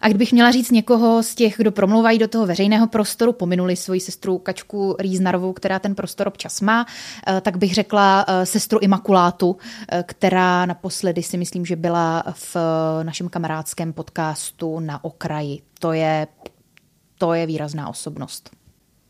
A 0.00 0.08
kdybych 0.08 0.32
měla 0.32 0.50
říct 0.50 0.70
někoho 0.70 1.22
z 1.22 1.34
těch, 1.34 1.54
kdo 1.56 1.72
promlouvají 1.72 2.18
do 2.18 2.28
toho 2.28 2.46
veřejného 2.46 2.86
prostoru, 2.86 3.32
pominuli 3.32 3.76
svoji 3.76 4.00
sestru 4.00 4.38
Kačku 4.38 4.96
Rýznarovou, 4.98 5.52
která 5.52 5.78
ten 5.78 5.94
prostor 5.94 6.28
občas 6.28 6.60
má, 6.60 6.86
eh, 7.26 7.40
tak 7.40 7.56
bych 7.56 7.74
řekla 7.74 8.26
sestru 8.44 8.78
Imakulátu, 8.78 9.56
která 10.02 10.66
naposledy 10.66 11.22
si 11.22 11.36
myslím, 11.36 11.66
že 11.66 11.76
byla 11.76 12.24
v 12.32 12.56
našem 13.02 13.28
kamarádském 13.28 13.92
podcastu 13.92 14.80
na 14.80 15.04
okraji. 15.04 15.62
To 15.78 15.92
je, 15.92 16.26
to 17.18 17.34
je 17.34 17.46
výrazná 17.46 17.88
osobnost 17.88 18.57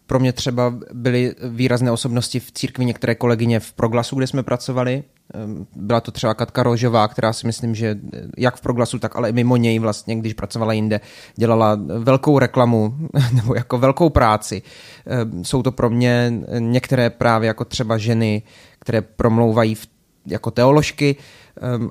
pro 0.09 0.21
mě 0.21 0.33
třeba 0.33 0.75
byly 0.92 1.35
výrazné 1.49 1.90
osobnosti 1.90 2.40
v 2.40 2.53
církvi 2.53 2.85
některé 2.85 3.14
kolegyně 3.14 3.61
v 3.61 3.73
Proglasu, 3.73 4.16
kde 4.16 4.27
jsme 4.27 4.42
pracovali. 4.42 5.05
Ehm, 5.35 5.66
byla 5.77 6.01
to 6.01 6.11
třeba 6.11 6.35
Katka 6.35 6.62
Rožová, 6.62 7.09
která 7.09 7.33
si 7.33 7.47
myslím, 7.47 7.75
že 7.75 7.99
jak 8.37 8.57
v 8.57 8.61
Proglasu, 8.61 8.99
tak 8.99 9.16
ale 9.16 9.31
i 9.31 9.33
mimo 9.33 9.57
něj 9.57 9.79
vlastně, 9.79 10.16
když 10.16 10.35
pracovala 10.35 10.73
jinde, 10.73 11.01
dělala 11.37 11.79
velkou 11.99 12.38
reklamu 12.38 12.94
nebo 13.33 13.55
jako 13.55 13.79
velkou 13.79 14.11
práci. 14.11 14.62
Ehm, 15.07 15.44
jsou 15.44 15.62
to 15.62 15.73
pro 15.73 15.90
mě 15.90 16.33
některé 16.59 17.11
právě 17.11 17.47
jako 17.47 17.64
třeba 17.64 17.99
ženy, 17.99 18.42
které 18.79 19.03
promlouvají 19.03 19.75
v 19.75 19.87
jako 20.27 20.51
teoložky, 20.51 21.16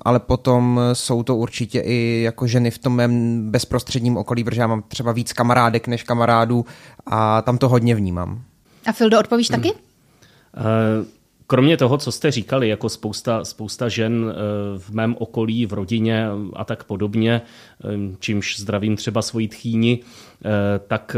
ale 0.02 0.20
potom 0.20 0.80
jsou 0.94 1.24
to 1.24 1.36
určitě 1.36 1.80
i 1.80 2.22
jako 2.22 2.48
ženy 2.48 2.72
v 2.72 2.78
tom 2.78 2.96
mém 2.96 3.42
bezprostředním 3.52 4.18
okolí, 4.18 4.44
protože 4.44 4.62
já 4.62 4.68
mám 4.68 4.84
třeba 4.88 5.12
víc 5.12 5.34
kamarádek 5.34 5.88
než 5.88 6.04
kamarádů 6.04 6.66
a 7.06 7.42
tam 7.42 7.58
to 7.58 7.70
hodně 7.70 7.96
vnímám. 7.96 8.42
A 8.86 8.92
Fildo, 8.92 9.20
odpovíš 9.20 9.50
hmm. 9.52 9.62
taky? 9.62 9.74
Uh, 9.74 11.06
Kromě 11.50 11.78
toho, 11.78 11.98
co 11.98 12.12
jste 12.12 12.32
říkali, 12.32 12.70
jako 12.70 12.90
spousta, 12.90 13.46
spousta 13.46 13.90
žen 13.90 14.26
eh, 14.32 14.34
v 14.78 14.90
mém 14.90 15.16
okolí, 15.20 15.66
v 15.66 15.74
rodině 15.74 16.28
a 16.54 16.66
tak 16.66 16.84
podobně, 16.84 17.42
eh, 17.84 17.88
čímž 18.20 18.60
zdravím 18.60 18.96
třeba 18.96 19.22
svoji 19.22 19.48
tchýni, 19.48 20.00
eh, 20.46 20.50
tak, 20.88 21.16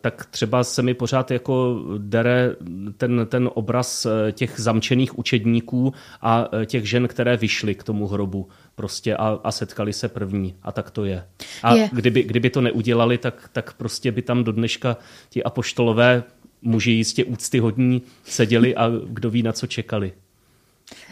tak 0.00 0.24
třeba 0.24 0.64
se 0.64 0.82
mi 0.82 0.94
pořád 0.94 1.30
jako 1.30 1.82
dere 1.98 2.56
ten, 2.96 3.26
ten 3.30 3.50
obraz 3.54 4.06
těch 4.32 4.60
zamčených 4.60 5.18
učedníků 5.18 5.92
a 6.22 6.48
těch 6.66 6.88
žen, 6.88 7.08
které 7.08 7.36
vyšly 7.36 7.74
k 7.74 7.82
tomu 7.82 8.06
hrobu 8.06 8.48
prostě 8.74 9.16
a, 9.16 9.38
a 9.44 9.52
setkali 9.52 9.92
se 9.92 10.08
první 10.08 10.54
a 10.62 10.72
tak 10.72 10.90
to 10.90 11.04
je. 11.04 11.24
A 11.62 11.74
je. 11.74 11.90
Kdyby, 11.92 12.22
kdyby 12.22 12.50
to 12.50 12.60
neudělali, 12.60 13.18
tak, 13.18 13.50
tak 13.52 13.72
prostě 13.72 14.12
by 14.12 14.22
tam 14.22 14.44
do 14.44 14.52
dneška 14.52 14.96
ti 15.30 15.44
apoštolové 15.44 16.22
muži 16.62 16.90
jistě 16.90 17.24
úctyhodní 17.24 18.02
seděli 18.24 18.76
a 18.76 18.90
kdo 19.06 19.30
ví, 19.30 19.42
na 19.42 19.52
co 19.52 19.66
čekali. 19.66 20.12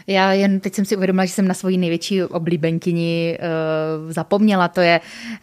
Já 0.07 0.33
jen 0.33 0.59
teď 0.59 0.73
jsem 0.73 0.85
si 0.85 0.95
uvědomila, 0.95 1.25
že 1.25 1.33
jsem 1.33 1.47
na 1.47 1.53
svoji 1.53 1.77
největší 1.77 2.23
oblíbenkyni 2.23 3.37
uh, 3.39 4.11
zapomněla. 4.11 4.67
To 4.67 4.81
je 4.81 5.01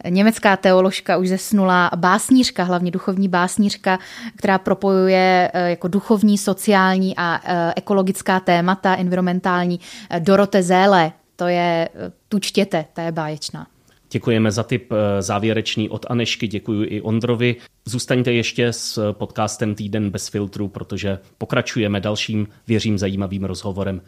německá 0.09 0.57
teoložka, 0.57 1.17
už 1.17 1.29
zesnula 1.29 1.91
básnířka, 1.95 2.63
hlavně 2.63 2.91
duchovní 2.91 3.27
básnířka, 3.27 3.99
která 4.35 4.57
propojuje 4.57 5.51
uh, 5.55 5.61
jako 5.61 5.87
duchovní, 5.87 6.37
sociální 6.37 7.13
a 7.17 7.39
uh, 7.43 7.71
ekologická 7.75 8.39
témata, 8.39 8.95
environmentální. 8.95 9.79
Dorote 10.19 10.63
Zéle, 10.63 11.11
to 11.35 11.47
je, 11.47 11.89
tu 12.29 12.39
čtěte, 12.39 12.85
ta 12.93 13.01
je 13.01 13.11
báječná. 13.11 13.67
Děkujeme 14.11 14.51
za 14.51 14.63
tip 14.63 14.93
závěrečný 15.19 15.89
od 15.89 16.05
Anešky, 16.09 16.47
děkuji 16.47 16.83
i 16.83 17.01
Ondrovi. 17.01 17.55
Zůstaňte 17.85 18.33
ještě 18.33 18.73
s 18.73 19.13
podcastem 19.13 19.75
Týden 19.75 20.09
bez 20.09 20.27
filtru, 20.27 20.67
protože 20.67 21.19
pokračujeme 21.37 21.99
dalším, 21.99 22.47
věřím, 22.67 22.97
zajímavým 22.97 23.43
rozhovorem. 23.43 24.01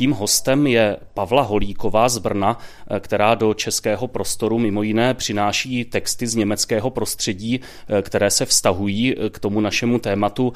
Tím 0.00 0.12
hostem 0.12 0.66
je 0.66 0.96
Pavla 1.14 1.42
Holíková 1.42 2.08
z 2.08 2.18
Brna, 2.18 2.58
eh, 2.90 3.00
která 3.00 3.34
do 3.34 3.54
českého 3.54 4.08
prostoru 4.08 4.58
mimo 4.58 4.82
jiné 4.82 5.14
přináší 5.14 5.84
texty 5.84 6.26
z 6.26 6.34
německého 6.34 6.90
prostředí, 6.90 7.60
eh, 7.88 8.02
které 8.02 8.30
se 8.30 8.46
vztahují 8.46 9.14
eh, 9.14 9.30
k 9.30 9.38
tomu 9.38 9.60
našemu 9.60 9.98
tématu. 9.98 10.52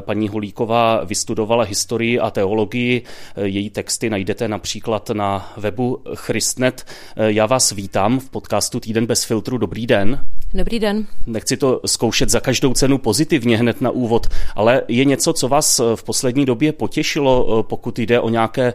Paní 0.00 0.28
Holíková 0.28 1.04
vystudovala 1.04 1.64
historii 1.64 2.20
a 2.20 2.30
teologii. 2.30 3.02
Její 3.42 3.70
texty 3.70 4.10
najdete 4.10 4.48
například 4.48 5.10
na 5.10 5.52
webu 5.56 6.02
Christnet. 6.14 6.86
Já 7.16 7.46
vás 7.46 7.72
vítám 7.72 8.20
v 8.20 8.30
podcastu 8.30 8.80
Týden 8.80 9.06
bez 9.06 9.24
filtru. 9.24 9.58
Dobrý 9.58 9.86
den. 9.86 10.24
Dobrý 10.54 10.78
den. 10.78 11.06
Nechci 11.26 11.56
to 11.56 11.80
zkoušet 11.86 12.28
za 12.28 12.40
každou 12.40 12.74
cenu 12.74 12.98
pozitivně 12.98 13.56
hned 13.56 13.80
na 13.80 13.90
úvod, 13.90 14.26
ale 14.54 14.82
je 14.88 15.04
něco, 15.04 15.32
co 15.32 15.48
vás 15.48 15.80
v 15.94 16.04
poslední 16.04 16.44
době 16.46 16.72
potěšilo, 16.72 17.62
pokud 17.62 17.98
jde 17.98 18.20
o 18.20 18.28
nějaké 18.28 18.74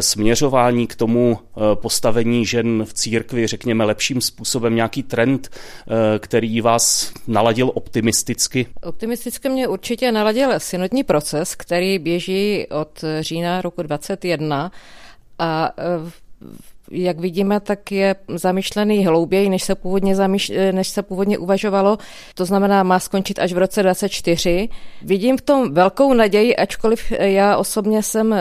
směřování 0.00 0.86
k 0.86 0.96
tomu 0.96 1.38
eh, 1.38 1.60
postavení 1.74 2.46
žen 2.46 2.84
v 2.84 2.94
církvi, 2.94 3.46
řekněme, 3.46 3.84
lepším 3.84 4.20
způsobem, 4.20 4.74
nějaký 4.74 5.02
trend, 5.02 5.48
eh, 5.52 6.18
který 6.18 6.60
vás 6.60 7.12
naladil 7.26 7.70
optimisticky? 7.74 8.66
Optimisticky 8.82 9.48
mě 9.48 9.68
určitě 9.68 10.12
naladil 10.12 10.60
synodní 10.60 11.04
proces, 11.04 11.54
který 11.54 11.98
běží 11.98 12.66
od 12.70 13.04
října 13.20 13.60
roku 13.60 13.82
2021 13.82 14.72
a 15.38 15.72
jak 16.92 17.20
vidíme, 17.20 17.60
tak 17.60 17.92
je 17.92 18.14
zamýšlený 18.28 19.06
hlouběji, 19.06 19.48
než 19.48 19.62
se 19.62 19.74
původně, 19.74 20.16
zamýš, 20.16 20.52
než 20.72 20.88
se 20.88 21.02
původně 21.02 21.38
uvažovalo. 21.38 21.98
To 22.34 22.44
znamená, 22.44 22.82
má 22.82 22.98
skončit 22.98 23.38
až 23.38 23.52
v 23.52 23.58
roce 23.58 23.82
2024. 23.82 24.68
Vidím 25.02 25.38
v 25.38 25.42
tom 25.42 25.74
velkou 25.74 26.14
naději, 26.14 26.56
ačkoliv 26.56 27.12
já 27.18 27.56
osobně 27.56 28.02
jsem 28.02 28.34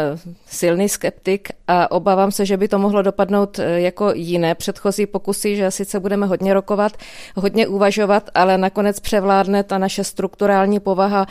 silný 0.46 0.90
skeptik 0.90 1.50
a 1.68 1.92
obávám 1.92 2.32
se, 2.32 2.46
že 2.46 2.58
by 2.58 2.68
to 2.68 2.80
mohlo 2.80 3.02
dopadnout 3.02 3.60
jako 3.76 4.12
jiné 4.16 4.56
předchozí 4.56 5.06
pokusy, 5.06 5.56
že 5.56 5.72
sice 5.72 6.00
budeme 6.00 6.26
hodně 6.26 6.54
rokovat, 6.54 6.92
hodně 7.36 7.68
uvažovat, 7.68 8.30
ale 8.34 8.58
nakonec 8.58 9.00
převládne 9.00 9.64
ta 9.64 9.78
naše 9.78 10.04
strukturální 10.04 10.80
povaha 10.80 11.26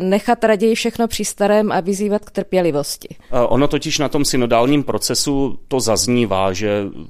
nechat 0.00 0.44
raději 0.44 0.74
všechno 0.74 1.08
při 1.08 1.24
starém 1.24 1.72
a 1.72 1.80
vyzývat 1.80 2.24
k 2.24 2.30
trpělivosti. 2.30 3.08
Ono 3.48 3.68
totiž 3.68 3.98
na 3.98 4.08
tom 4.08 4.24
synodálním 4.24 4.82
procesu 4.82 5.58
to 5.68 5.80
zaznívá, 5.80 6.52
že 6.52 6.61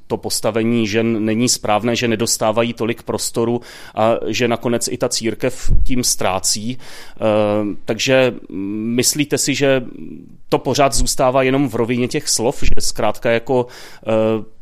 to 0.06 0.16
postavení 0.16 0.86
žen 0.86 1.24
není 1.24 1.48
správné, 1.48 1.96
že 1.96 2.08
nedostávají 2.08 2.72
tolik 2.72 3.02
prostoru 3.02 3.60
a 3.94 4.14
že 4.26 4.48
nakonec 4.48 4.88
i 4.88 4.98
ta 4.98 5.08
církev 5.08 5.72
tím 5.84 6.04
ztrácí. 6.04 6.78
Eh, 6.78 7.20
takže 7.84 8.34
myslíte 8.94 9.38
si, 9.38 9.54
že 9.54 9.84
to 10.48 10.58
pořád 10.58 10.92
zůstává 10.92 11.42
jenom 11.42 11.68
v 11.68 11.74
rovině 11.74 12.08
těch 12.08 12.28
slov, 12.28 12.62
že 12.62 12.80
zkrátka 12.80 13.30
jako 13.30 13.66
eh, 13.66 14.10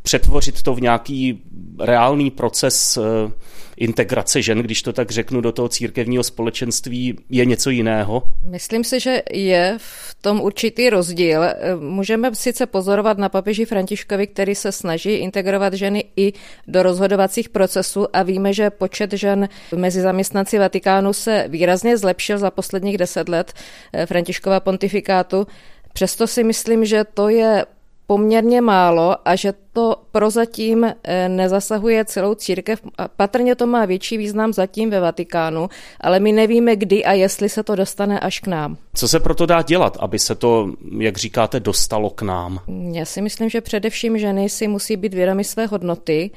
přetvořit 0.03 0.62
to 0.62 0.74
v 0.74 0.81
nějaký 0.81 1.42
reálný 1.79 2.31
proces 2.31 2.96
eh, 2.96 3.33
integrace 3.81 4.43
žen, 4.43 4.59
když 4.59 4.83
to 4.83 4.93
tak 4.93 5.11
řeknu, 5.11 5.40
do 5.40 5.53
toho 5.53 5.69
církevního 5.69 6.23
společenství 6.23 7.16
je 7.31 7.45
něco 7.45 7.71
jiného? 7.71 8.23
Myslím 8.45 8.85
si, 8.85 9.01
že 9.01 9.23
je 9.33 9.75
v 9.79 10.14
tom 10.21 10.40
určitý 10.40 10.90
rozdíl. 10.90 11.43
Můžeme 11.79 12.35
sice 12.35 12.66
pozorovat 12.66 13.19
na 13.19 13.29
papeži 13.29 13.64
Františkovi, 13.64 14.27
který 14.27 14.55
se 14.55 14.73
snaží 14.73 15.11
integrovat 15.11 15.75
ženy 15.75 16.05
i 16.16 16.33
do 16.66 16.83
rozhodovacích 16.83 17.49
procesů 17.49 18.07
a 18.12 18.23
víme, 18.23 18.53
že 18.53 18.71
počet 18.71 19.12
žen 19.12 19.49
mezi 19.77 20.01
zaměstnanci 20.01 20.59
Vatikánu 20.59 21.12
se 21.12 21.45
výrazně 21.49 21.99
zlepšil 21.99 22.38
za 22.38 22.51
posledních 22.51 22.99
deset 22.99 23.29
let 23.29 23.53
eh, 23.93 24.07
Františkova 24.07 24.61
pontifikátu. 24.61 25.47
Přesto 25.93 26.27
si 26.27 26.45
myslím, 26.45 26.85
že 26.85 27.05
to 27.05 27.29
je 27.29 27.64
poměrně 28.11 28.61
málo 28.61 29.16
a 29.25 29.37
že 29.37 29.53
to 29.73 29.96
prozatím 30.12 30.85
eh, 30.85 31.29
nezasahuje 31.29 32.05
celou 32.05 32.35
církev. 32.35 32.81
Patrně 33.16 33.55
to 33.55 33.66
má 33.66 33.85
větší 33.85 34.18
význam 34.18 34.53
zatím 34.53 34.90
ve 34.90 35.01
Vatikánu, 35.01 35.68
ale 36.01 36.20
my 36.20 36.33
nevíme, 36.33 36.77
kdy 36.77 37.05
a 37.05 37.12
jestli 37.12 37.49
se 37.49 37.62
to 37.62 37.77
dostane 37.77 38.20
až 38.20 38.40
k 38.40 38.46
nám. 38.46 38.77
Co 38.94 39.09
se 39.09 39.20
proto 39.20 39.46
dá 39.46 39.62
dělat, 39.62 39.96
aby 40.01 40.18
se 40.18 40.35
to, 40.35 40.73
jak 40.99 41.18
říkáte, 41.18 41.61
dostalo 41.61 42.11
k 42.11 42.23
nám? 42.23 42.59
Já 42.92 43.05
si 43.05 43.23
myslím, 43.23 43.49
že 43.51 43.61
především 43.61 44.18
ženy 44.18 44.49
si 44.49 44.68
musí 44.68 44.96
být 44.96 45.14
vědomy 45.14 45.44
své 45.44 45.66
hodnoty 45.66 46.31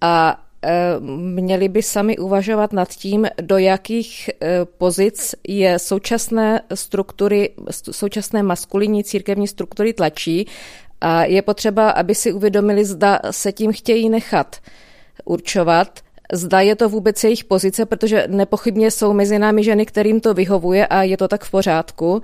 a 0.00 0.40
měli 1.20 1.68
by 1.68 1.82
sami 1.82 2.18
uvažovat 2.18 2.72
nad 2.72 2.88
tím, 2.88 3.26
do 3.40 3.58
jakých 3.58 4.30
eh, 4.30 4.64
pozic 4.78 5.34
je 5.48 5.78
současné 5.78 6.60
struktury, 6.74 7.50
současné 7.70 8.42
maskulinní 8.42 9.04
církevní 9.04 9.48
struktury 9.48 9.92
tlačí 9.92 10.46
a 11.00 11.24
je 11.24 11.42
potřeba, 11.42 11.90
aby 11.90 12.14
si 12.14 12.32
uvědomili, 12.32 12.84
zda 12.84 13.20
se 13.30 13.52
tím 13.52 13.72
chtějí 13.72 14.08
nechat 14.08 14.56
určovat, 15.24 16.00
zda 16.32 16.60
je 16.60 16.76
to 16.76 16.88
vůbec 16.88 17.24
jejich 17.24 17.44
pozice, 17.44 17.86
protože 17.86 18.24
nepochybně 18.28 18.90
jsou 18.90 19.12
mezi 19.12 19.38
námi 19.38 19.64
ženy, 19.64 19.86
kterým 19.86 20.20
to 20.20 20.34
vyhovuje 20.34 20.86
a 20.86 21.02
je 21.02 21.16
to 21.16 21.28
tak 21.28 21.44
v 21.44 21.50
pořádku 21.50 22.22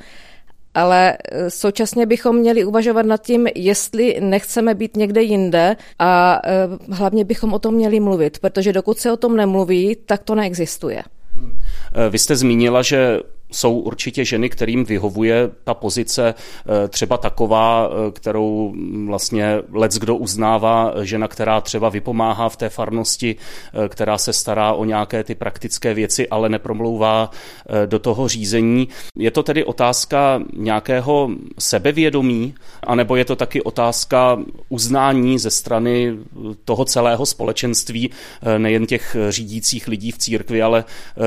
ale 0.75 1.17
e, 1.33 1.51
současně 1.51 2.07
bychom 2.07 2.37
měli 2.37 2.65
uvažovat 2.65 3.07
nad 3.07 3.23
tím, 3.23 3.47
jestli 3.55 4.17
nechceme 4.21 4.75
být 4.75 4.97
někde 4.97 5.23
jinde 5.23 5.77
a 5.99 6.41
e, 6.45 6.69
hlavně 6.95 7.25
bychom 7.25 7.53
o 7.53 7.59
tom 7.59 7.75
měli 7.75 8.01
mluvit, 8.01 8.39
protože 8.39 8.73
dokud 8.73 8.99
se 8.99 9.13
o 9.13 9.17
tom 9.17 9.37
nemluví, 9.37 9.97
tak 10.07 10.23
to 10.23 10.35
neexistuje. 10.35 11.03
E, 11.95 12.11
vy 12.11 12.19
jste 12.19 12.37
zmínila, 12.37 12.83
že 12.83 13.21
jsou 13.55 13.79
určitě 13.79 14.25
ženy, 14.25 14.49
kterým 14.49 14.85
vyhovuje 14.85 15.51
ta 15.65 15.75
pozice 15.75 16.35
eh, 16.35 16.89
třeba 16.89 17.17
taková, 17.17 17.89
eh, 17.89 18.11
kterou 18.11 18.75
vlastně 19.07 19.59
lec 19.73 19.95
kdo 19.99 20.17
uznává, 20.17 20.95
žena, 21.03 21.29
která 21.29 21.61
třeba 21.61 21.89
vypomáhá 21.89 22.49
v 22.49 22.57
té 22.57 22.69
farnosti, 22.69 23.37
eh, 23.37 23.89
která 23.89 24.19
se 24.19 24.33
stará 24.33 24.73
o 24.73 24.85
nějaké 24.85 25.25
ty 25.25 25.35
praktické 25.35 25.95
věci, 25.95 26.29
ale 26.29 26.49
nepromlouvá 26.49 27.31
do 27.87 27.99
toho 27.99 28.29
řízení. 28.29 28.89
Je 29.19 29.31
to 29.31 29.43
tedy 29.43 29.65
otázka 29.65 30.41
nějakého 30.53 31.31
sebevědomí, 31.59 32.55
anebo 32.83 33.17
je 33.17 33.25
to 33.25 33.37
taky 33.37 33.63
otázka 33.63 34.39
uznání 34.69 35.39
ze 35.39 35.51
strany 35.51 36.17
toho 36.65 36.85
celého 36.85 37.27
společenství, 37.27 38.11
nejen 38.59 38.87
těch 38.87 39.17
řídících 39.29 39.89
lidí 39.89 40.11
v 40.11 40.19
církvi, 40.19 40.63
ale 40.63 40.85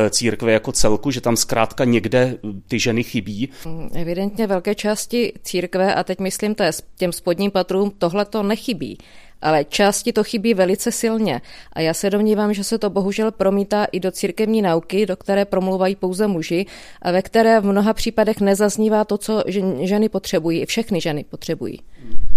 církve 0.09 0.51
jako 0.51 0.71
celku, 0.71 1.11
že 1.11 1.21
tam 1.21 1.37
zkrátka 1.37 1.85
někde 1.85 2.16
kde 2.17 2.37
ty 2.67 2.79
ženy 2.79 3.03
chybí? 3.03 3.49
Evidentně 3.93 4.47
velké 4.47 4.75
části 4.75 5.33
církve, 5.43 5.95
a 5.95 6.03
teď 6.03 6.19
myslím 6.19 6.55
těm 6.95 7.11
spodním 7.11 7.51
patrům, 7.51 7.91
tohle 7.97 8.25
to 8.25 8.43
nechybí. 8.43 8.97
Ale 9.41 9.63
části 9.63 10.13
to 10.13 10.23
chybí 10.23 10.53
velice 10.53 10.91
silně 10.91 11.41
a 11.73 11.81
já 11.81 11.93
se 11.93 12.09
domnívám, 12.09 12.53
že 12.53 12.63
se 12.63 12.77
to 12.77 12.89
bohužel 12.89 13.31
promítá 13.31 13.85
i 13.85 13.99
do 13.99 14.11
církevní 14.11 14.61
nauky, 14.61 15.05
do 15.05 15.15
které 15.15 15.45
promluvají 15.45 15.95
pouze 15.95 16.27
muži 16.27 16.65
a 17.01 17.11
ve 17.11 17.21
které 17.21 17.59
v 17.59 17.65
mnoha 17.65 17.93
případech 17.93 18.41
nezaznívá 18.41 19.05
to, 19.05 19.17
co 19.17 19.43
ženy 19.79 20.09
potřebují, 20.09 20.65
všechny 20.65 21.01
ženy 21.01 21.23
potřebují. 21.23 21.79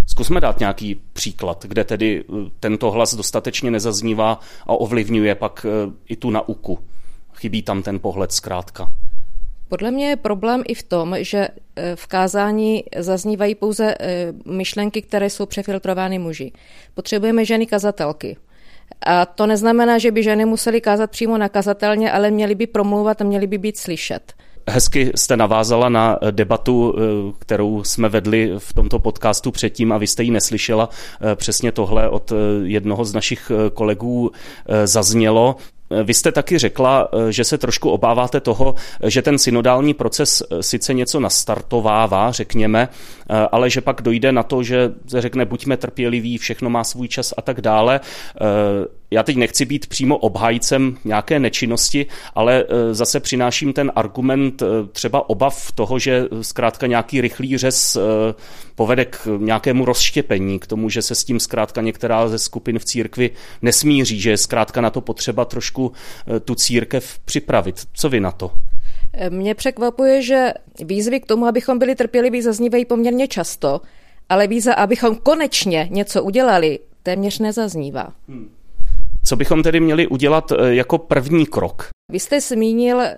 Zkusme 0.07 0.41
dát 0.41 0.61
nějaký 0.61 1.01
příklad, 1.13 1.65
kde 1.69 1.85
tedy 1.85 2.25
eh, 2.25 2.51
tento 2.61 2.91
hlas 2.91 3.15
dostatečně 3.15 3.71
nezaznívá 3.71 4.41
a 4.67 4.73
ovlivňuje 4.73 5.35
pak 5.35 5.67
eh, 5.69 5.93
i 6.09 6.17
tu 6.17 6.31
nauku. 6.31 6.79
Chybí 7.35 7.63
tam 7.63 7.83
ten 7.83 7.99
pohled 7.99 8.33
zkrátka. 8.33 8.93
Podle 9.71 9.91
mě 9.91 10.09
je 10.09 10.17
problém 10.17 10.63
i 10.69 10.75
v 10.75 10.83
tom, 10.83 11.17
že 11.19 11.49
e, 11.77 11.97
v 11.97 12.07
kázání 12.07 12.85
zaznívají 12.99 13.55
pouze 13.55 13.95
e, 14.01 14.33
myšlenky, 14.45 15.03
které 15.03 15.31
jsou 15.31 15.47
přefiltrovány 15.47 16.19
muži. 16.19 16.53
Potřebujeme 16.95 17.45
ženy 17.45 17.67
kazatelky. 17.67 18.37
A 19.07 19.27
to 19.27 19.47
neznamená, 19.47 19.99
že 19.99 20.11
by 20.11 20.23
ženy 20.23 20.45
musely 20.45 20.81
kázat 20.81 21.11
přímo 21.11 21.39
nakazatelně, 21.39 22.13
ale 22.13 22.31
měly 22.31 22.55
by 22.55 22.67
promlouvat 22.67 23.21
a 23.21 23.25
měly 23.25 23.47
by 23.47 23.59
být 23.59 23.79
slyšet. 23.79 24.33
Hezky 24.69 25.13
jste 25.15 25.37
navázala 25.37 25.89
na 25.89 26.19
debatu, 26.31 26.95
kterou 27.39 27.85
jsme 27.85 28.09
vedli 28.09 28.53
v 28.59 28.73
tomto 28.73 28.99
podcastu 28.99 29.51
předtím 29.51 29.93
a 29.93 29.99
vy 29.99 30.07
jste 30.07 30.23
ji 30.23 30.31
neslyšela. 30.31 30.89
Přesně 31.35 31.73
tohle 31.73 32.09
od 32.09 32.33
jednoho 32.63 33.05
z 33.05 33.15
našich 33.15 33.53
kolegů 33.75 34.31
zaznělo. 34.85 35.57
Vy 36.05 36.15
jste 36.15 36.33
taky 36.33 36.59
řekla, 36.59 37.09
eh, 37.13 37.33
že 37.33 37.45
se 37.45 37.59
trošku 37.59 37.91
obáváte 37.91 38.41
toho, 38.41 38.75
že 39.07 39.23
ten 39.23 39.39
synodální 39.39 39.95
proces 39.95 40.43
eh, 40.43 40.63
sice 40.63 40.95
něco 40.95 41.21
nastartovává, 41.21 42.33
řekněme, 42.33 42.89
eh, 43.31 43.49
ale 43.53 43.71
že 43.71 43.81
pak 43.81 44.03
dojde 44.03 44.33
na 44.33 44.43
to, 44.43 44.63
že 44.63 44.93
se 45.07 45.21
řekne 45.21 45.45
buďme 45.45 45.77
trpěliví, 45.77 46.39
všechno 46.39 46.71
má 46.71 46.85
svůj 46.85 47.09
čas 47.09 47.35
a 47.37 47.43
tak 47.43 47.61
dále 47.61 48.01
já 49.11 49.23
teď 49.23 49.37
nechci 49.37 49.65
být 49.65 49.87
přímo 49.87 50.17
obhájcem 50.17 50.97
nějaké 51.05 51.39
nečinnosti, 51.39 52.07
ale 52.35 52.65
e, 52.69 52.95
zase 52.95 53.21
přináším 53.21 53.73
ten 53.73 53.93
argument 53.97 54.63
e, 54.63 54.67
třeba 54.93 55.31
obav 55.31 55.73
toho, 55.73 55.99
že 55.99 56.25
zkrátka 56.43 56.87
nějaký 56.87 57.21
rychlý 57.21 57.59
řez 57.59 57.97
e, 57.97 58.01
povede 58.75 59.05
k 59.05 59.39
nějakému 59.39 59.85
rozštěpení, 59.85 60.59
k 60.59 60.67
tomu, 60.67 60.89
že 60.89 61.03
se 61.03 61.15
s 61.15 61.25
tím 61.25 61.41
zkrátka 61.41 61.81
některá 61.81 62.29
ze 62.29 62.39
skupin 62.39 62.79
v 62.79 62.85
církvi 62.85 63.31
nesmíří, 63.63 64.21
že 64.21 64.31
je 64.31 64.37
zkrátka 64.37 64.81
na 64.81 64.91
to 64.91 65.01
potřeba 65.01 65.45
trošku 65.45 65.93
tu 66.45 66.55
církev 66.55 67.19
připravit. 67.25 67.87
Co 67.93 68.09
vy 68.09 68.21
na 68.21 68.33
to? 68.33 68.51
Mě 69.29 69.55
překvapuje, 69.55 70.23
že 70.23 70.53
výzvy 70.85 71.21
k 71.21 71.27
tomu, 71.27 71.47
abychom 71.47 71.79
byli 71.79 71.95
trpěliví, 71.95 72.43
zaznívají 72.43 72.85
poměrně 72.85 73.29
často, 73.29 73.81
ale 74.29 74.47
výzva, 74.47 74.75
abychom 74.75 75.17
konečně 75.17 75.89
něco 75.91 76.23
udělali, 76.23 76.79
téměř 77.03 77.39
nezaznívá. 77.39 78.13
Hmm. 78.29 78.60
Co 79.25 79.37
bychom 79.37 79.63
tedy 79.63 79.81
měli 79.81 80.07
udělat 80.07 80.53
eh, 80.53 80.75
jako 80.75 80.99
první 80.99 81.47
krok? 81.47 81.89
Vy 82.13 82.21
jste 82.21 82.41
zmínil, 82.41 83.01
eh, 83.01 83.17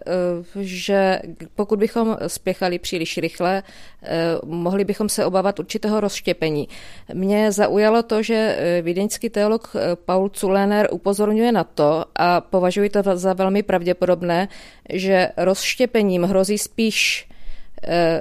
že 0.61 1.21
pokud 1.55 1.79
bychom 1.79 2.17
spěchali 2.27 2.79
příliš 2.79 3.19
rychle, 3.19 3.63
eh, 4.03 4.09
mohli 4.45 4.85
bychom 4.85 5.09
se 5.09 5.25
obávat 5.25 5.59
určitého 5.59 6.01
rozštěpení. 6.01 6.69
Mě 7.15 7.53
zaujalo 7.53 8.03
to, 8.03 8.23
že 8.23 8.59
vídeňský 8.83 9.31
teolog 9.31 9.73
Paul 10.05 10.31
Zulener 10.37 10.89
upozorňuje 10.93 11.53
na 11.53 11.65
to 11.65 12.05
a 12.17 12.41
považuji 12.41 12.89
to 12.89 13.03
za 13.15 13.33
velmi 13.33 13.63
pravděpodobné, 13.63 14.49
že 14.93 15.29
rozštěpením 15.37 16.23
hrozí 16.23 16.59
spíš 16.59 17.29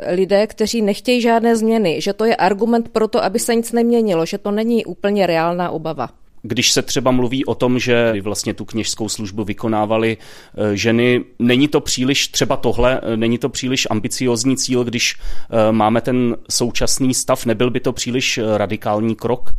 lidé, 0.07 0.47
kteří 0.47 0.81
nechtějí 0.81 1.21
žádné 1.21 1.55
změny, 1.55 2.01
že 2.01 2.13
to 2.13 2.25
je 2.25 2.35
argument 2.35 2.89
pro 2.89 3.07
to, 3.07 3.23
aby 3.23 3.39
se 3.39 3.55
nic 3.55 3.71
neměnilo, 3.71 4.25
že 4.25 4.37
to 4.37 4.51
není 4.51 4.85
úplně 4.85 5.27
reálná 5.27 5.69
obava. 5.69 6.20
Když 6.43 6.71
se 6.71 6.81
třeba 6.81 7.11
mluví 7.11 7.45
o 7.45 7.55
tom, 7.55 7.79
že 7.79 8.13
vlastně 8.21 8.53
tu 8.53 8.65
kněžskou 8.65 9.09
službu 9.09 9.43
vykonávaly 9.43 10.17
eh, 10.17 10.77
ženy, 10.77 11.23
není 11.39 11.67
to 11.67 11.81
příliš 11.81 12.27
třeba 12.27 12.57
tohle, 12.57 13.01
eh, 13.03 13.17
není 13.17 13.37
to 13.37 13.49
příliš 13.49 13.87
ambiciozní 13.89 14.57
cíl, 14.57 14.83
když 14.83 15.15
eh, 15.17 15.71
máme 15.71 16.01
ten 16.01 16.37
současný 16.49 17.13
stav, 17.13 17.45
nebyl 17.45 17.69
by 17.69 17.79
to 17.79 17.93
příliš 17.93 18.39
radikální 18.57 19.15
krok? 19.15 19.49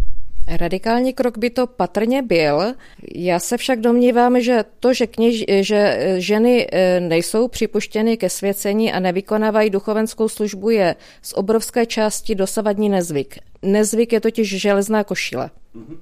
Radikální 0.48 1.12
krok 1.12 1.38
by 1.38 1.50
to 1.50 1.66
patrně 1.66 2.22
byl. 2.22 2.74
Já 3.14 3.38
se 3.38 3.56
však 3.56 3.80
domnívám, 3.80 4.40
že 4.40 4.64
to, 4.80 4.94
že, 4.94 5.06
kněž, 5.06 5.44
že 5.60 5.98
ženy 6.18 6.66
nejsou 7.00 7.48
připuštěny 7.48 8.16
ke 8.16 8.30
svěcení 8.30 8.92
a 8.92 9.00
nevykonávají 9.00 9.70
duchovenskou 9.70 10.28
službu, 10.28 10.70
je 10.70 10.96
z 11.22 11.32
obrovské 11.36 11.86
části 11.86 12.34
dosavadní 12.34 12.88
nezvyk. 12.88 13.38
Nezvyk 13.62 14.12
je 14.12 14.20
totiž 14.20 14.60
železná 14.60 15.04
košile. 15.04 15.50
Mm-hmm. 15.76 15.96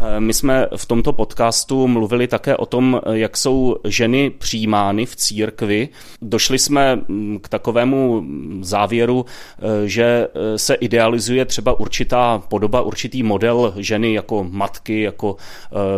Eh, 0.00 0.20
my 0.20 0.34
jsme 0.34 0.66
v 0.76 0.86
tomto 0.86 1.12
podcastu 1.12 1.88
mluvili 1.88 2.28
také 2.28 2.56
o 2.56 2.66
tom, 2.66 3.00
jak 3.12 3.36
jsou 3.36 3.76
ženy 3.84 4.30
přijímány 4.30 5.06
v 5.06 5.16
církvi. 5.16 5.88
Došli 6.22 6.58
jsme 6.58 6.96
mm, 6.96 7.38
k 7.42 7.48
takovému 7.48 8.24
závěru, 8.60 9.26
eh, 9.26 9.88
že 9.88 10.04
eh, 10.04 10.58
se 10.58 10.74
idealizuje 10.74 11.44
třeba 11.44 11.80
určitá 11.80 12.42
podoba, 12.48 12.82
určitý 12.82 13.22
model 13.22 13.74
ženy 13.76 14.12
jako 14.14 14.46
matky, 14.50 15.00
jako 15.02 15.36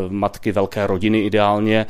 matky 0.08 0.52
velké 0.52 0.86
rodiny 0.86 1.20
ideálně, 1.20 1.86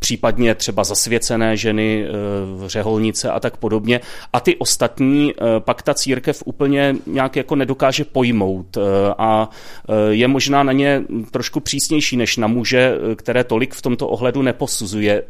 případně 0.00 0.54
třeba 0.54 0.84
zasvěcené 0.84 1.56
ženy, 1.56 2.06
eh, 2.06 2.68
řeholnice 2.68 3.30
a 3.30 3.40
tak 3.40 3.56
podobně. 3.56 4.00
A 4.32 4.40
ty 4.40 4.56
ostatní 4.56 5.32
eh, 5.32 5.44
pak 5.58 5.82
ta 5.82 5.94
církev 5.94 6.42
úplně 6.46 6.96
nějak 7.06 7.36
jako 7.36 7.56
nedokáže 7.56 8.04
pojmout 8.04 8.76
eh, 8.76 8.80
a 9.18 9.48
je 10.10 10.28
možná 10.28 10.62
na 10.62 10.72
ně 10.72 11.02
trošku 11.30 11.60
přísnější 11.60 12.16
než 12.16 12.36
na 12.36 12.46
muže, 12.46 12.94
které 13.16 13.44
tolik 13.44 13.74
v 13.74 13.82
tomto 13.82 14.08
ohledu 14.08 14.42
neposuzuje. 14.42 15.22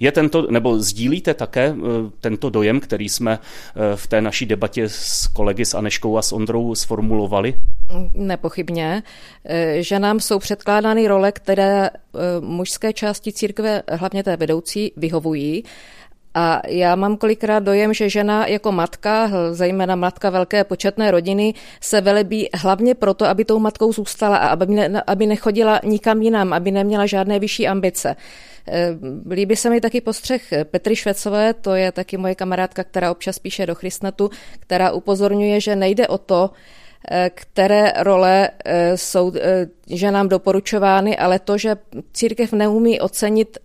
Je 0.00 0.12
tento, 0.12 0.46
nebo 0.50 0.78
sdílíte 0.78 1.34
také 1.34 1.74
tento 2.20 2.50
dojem, 2.50 2.80
který 2.80 3.08
jsme 3.08 3.38
v 3.94 4.06
té 4.06 4.20
naší 4.20 4.46
debatě 4.46 4.88
s 4.88 5.26
kolegy 5.26 5.64
s 5.64 5.74
Aneškou 5.74 6.18
a 6.18 6.22
s 6.22 6.32
Ondrou 6.32 6.74
sformulovali? 6.74 7.54
Nepochybně. 8.14 9.02
Že 9.80 9.98
nám 9.98 10.20
jsou 10.20 10.38
předkládány 10.38 11.08
role, 11.08 11.32
které 11.32 11.90
mužské 12.40 12.92
části 12.92 13.32
církve 13.32 13.82
hlavně 13.88 14.22
té 14.22 14.36
vedoucí, 14.36 14.92
vyhovují. 14.96 15.64
A 16.34 16.62
já 16.68 16.96
mám 16.96 17.16
kolikrát 17.16 17.58
dojem, 17.58 17.94
že 17.94 18.08
žena 18.08 18.46
jako 18.46 18.72
matka, 18.72 19.30
zejména 19.50 19.96
matka 19.96 20.30
velké 20.30 20.64
početné 20.64 21.10
rodiny, 21.10 21.54
se 21.80 22.00
velebí 22.00 22.48
hlavně 22.54 22.94
proto, 22.94 23.24
aby 23.24 23.44
tou 23.44 23.58
matkou 23.58 23.92
zůstala 23.92 24.36
a 24.36 24.48
aby, 24.48 24.66
ne, 24.66 25.02
aby 25.06 25.26
nechodila 25.26 25.80
nikam 25.84 26.22
jinam, 26.22 26.52
aby 26.52 26.70
neměla 26.70 27.06
žádné 27.06 27.38
vyšší 27.38 27.68
ambice. 27.68 28.16
E, 28.68 28.96
líbí 29.30 29.56
se 29.56 29.70
mi 29.70 29.80
taky 29.80 30.00
postřeh 30.00 30.42
Petry 30.64 30.96
Švecové, 30.96 31.54
to 31.54 31.74
je 31.74 31.92
taky 31.92 32.16
moje 32.16 32.34
kamarádka, 32.34 32.84
která 32.84 33.10
občas 33.10 33.38
píše 33.38 33.66
do 33.66 33.74
Christnatu, 33.74 34.30
která 34.60 34.92
upozorňuje, 34.92 35.60
že 35.60 35.76
nejde 35.76 36.08
o 36.08 36.18
to, 36.18 36.50
které 37.34 37.92
role 37.98 38.50
e, 38.64 38.96
jsou 38.96 39.32
ženám 39.86 40.28
doporučovány, 40.28 41.18
ale 41.18 41.38
to, 41.38 41.58
že 41.58 41.76
církev 42.12 42.52
neumí 42.52 43.00
ocenit 43.00 43.58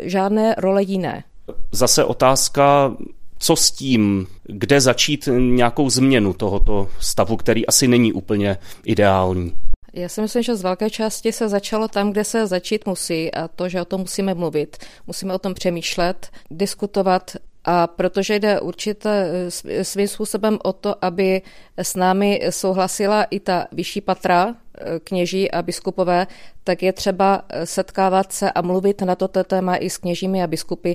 žádné 0.00 0.54
role 0.58 0.82
jiné. 0.82 1.24
Zase 1.72 2.04
otázka, 2.04 2.96
co 3.38 3.56
s 3.56 3.70
tím, 3.70 4.26
kde 4.44 4.80
začít 4.80 5.28
nějakou 5.38 5.90
změnu 5.90 6.32
tohoto 6.32 6.88
stavu, 7.00 7.36
který 7.36 7.66
asi 7.66 7.88
není 7.88 8.12
úplně 8.12 8.56
ideální. 8.84 9.52
Já 9.92 10.08
si 10.08 10.20
myslím, 10.20 10.42
že 10.42 10.56
z 10.56 10.62
velké 10.62 10.90
části 10.90 11.32
se 11.32 11.48
začalo 11.48 11.88
tam, 11.88 12.10
kde 12.10 12.24
se 12.24 12.46
začít 12.46 12.86
musí 12.86 13.34
a 13.34 13.48
to, 13.48 13.68
že 13.68 13.80
o 13.80 13.84
tom 13.84 14.00
musíme 14.00 14.34
mluvit. 14.34 14.76
Musíme 15.06 15.34
o 15.34 15.38
tom 15.38 15.54
přemýšlet, 15.54 16.28
diskutovat 16.50 17.36
a 17.64 17.86
protože 17.86 18.34
jde 18.38 18.60
určitě 18.60 19.08
e, 19.08 19.84
svým 19.84 20.08
způsobem 20.08 20.58
o 20.64 20.72
to, 20.72 21.04
aby 21.04 21.42
s 21.76 21.96
námi 21.96 22.40
souhlasila 22.50 23.24
i 23.24 23.40
ta 23.40 23.66
vyšší 23.72 24.00
patra, 24.00 24.48
e, 24.48 25.00
kněží 25.04 25.50
a 25.50 25.62
biskupové, 25.62 26.26
tak 26.64 26.82
je 26.82 26.92
třeba 26.92 27.42
e, 27.48 27.66
setkávat 27.66 28.32
se 28.32 28.52
a 28.52 28.62
mluvit 28.62 29.02
na 29.02 29.14
toto 29.14 29.44
téma 29.44 29.76
i 29.76 29.90
s 29.90 29.98
kněžími 29.98 30.42
a 30.42 30.46
biskupy, 30.46 30.92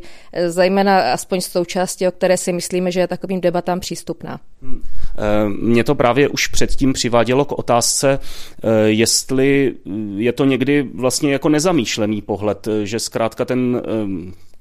zejména 0.48 1.14
aspoň 1.14 1.42
s 1.42 1.50
tou 1.50 1.66
částí, 1.66 2.08
o 2.08 2.12
které 2.12 2.38
si 2.38 2.54
myslíme, 2.54 2.92
že 2.92 3.00
je 3.00 3.08
takovým 3.08 3.42
debatám 3.42 3.80
přístupná. 3.80 4.40
Hmm. 4.62 4.82
Mě 5.62 5.84
to 5.84 5.96
právě 5.96 6.30
už 6.30 6.48
předtím 6.48 6.94
přivádělo 6.94 7.46
k 7.46 7.60
otázce, 7.60 8.20
jestli 8.86 9.76
je 10.18 10.34
to 10.34 10.46
někdy 10.46 10.90
vlastně 10.94 11.34
jako 11.34 11.50
nezamýšlený 11.50 12.22
pohled, 12.22 12.68
že 12.84 13.00
zkrátka 13.00 13.46
ten 13.46 13.82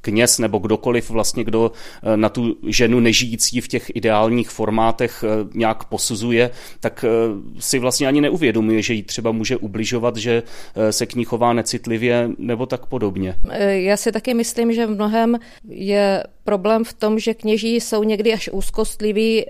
kněz 0.04 0.38
nebo 0.38 0.58
kdokoliv 0.58 1.10
vlastně, 1.10 1.44
kdo 1.44 1.72
eh, 1.72 2.16
na 2.16 2.28
tu 2.28 2.56
ženu 2.66 3.00
nežijící 3.00 3.60
v 3.60 3.68
těch 3.68 3.90
ideálních 3.94 4.50
formátech 4.50 5.24
eh, 5.24 5.48
nějak 5.54 5.84
posuzuje, 5.84 6.50
tak 6.80 7.04
eh, 7.04 7.08
si 7.60 7.78
vlastně 7.78 8.08
ani 8.08 8.20
neuvědomuje, 8.20 8.82
že 8.82 8.94
jí 8.94 9.02
třeba 9.02 9.32
může 9.32 9.56
ubližovat, 9.56 10.16
že 10.16 10.42
se 10.90 11.06
k 11.06 11.14
ní 11.14 11.24
chová 11.24 11.52
necitlivě 11.52 12.30
nebo 12.38 12.66
tak 12.66 12.86
podobně. 12.86 13.34
Já 13.68 13.96
si 13.96 14.12
taky 14.12 14.34
myslím, 14.34 14.72
že 14.72 14.86
v 14.86 14.90
mnohem 14.90 15.38
je 15.68 16.24
problém 16.44 16.84
v 16.84 16.92
tom, 16.92 17.18
že 17.18 17.34
kněží 17.34 17.80
jsou 17.80 18.02
někdy 18.02 18.32
až 18.32 18.48
úzkostliví 18.52 19.44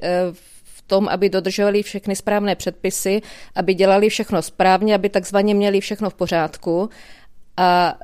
v 0.64 0.82
tom, 0.86 1.08
aby 1.08 1.28
dodržovali 1.28 1.82
všechny 1.82 2.16
správné 2.16 2.54
předpisy, 2.54 3.20
aby 3.54 3.74
dělali 3.74 4.08
všechno 4.08 4.42
správně, 4.42 4.94
aby 4.94 5.08
takzvaně 5.08 5.54
měli 5.54 5.80
všechno 5.80 6.10
v 6.10 6.14
pořádku. 6.14 6.90
A 7.56 7.94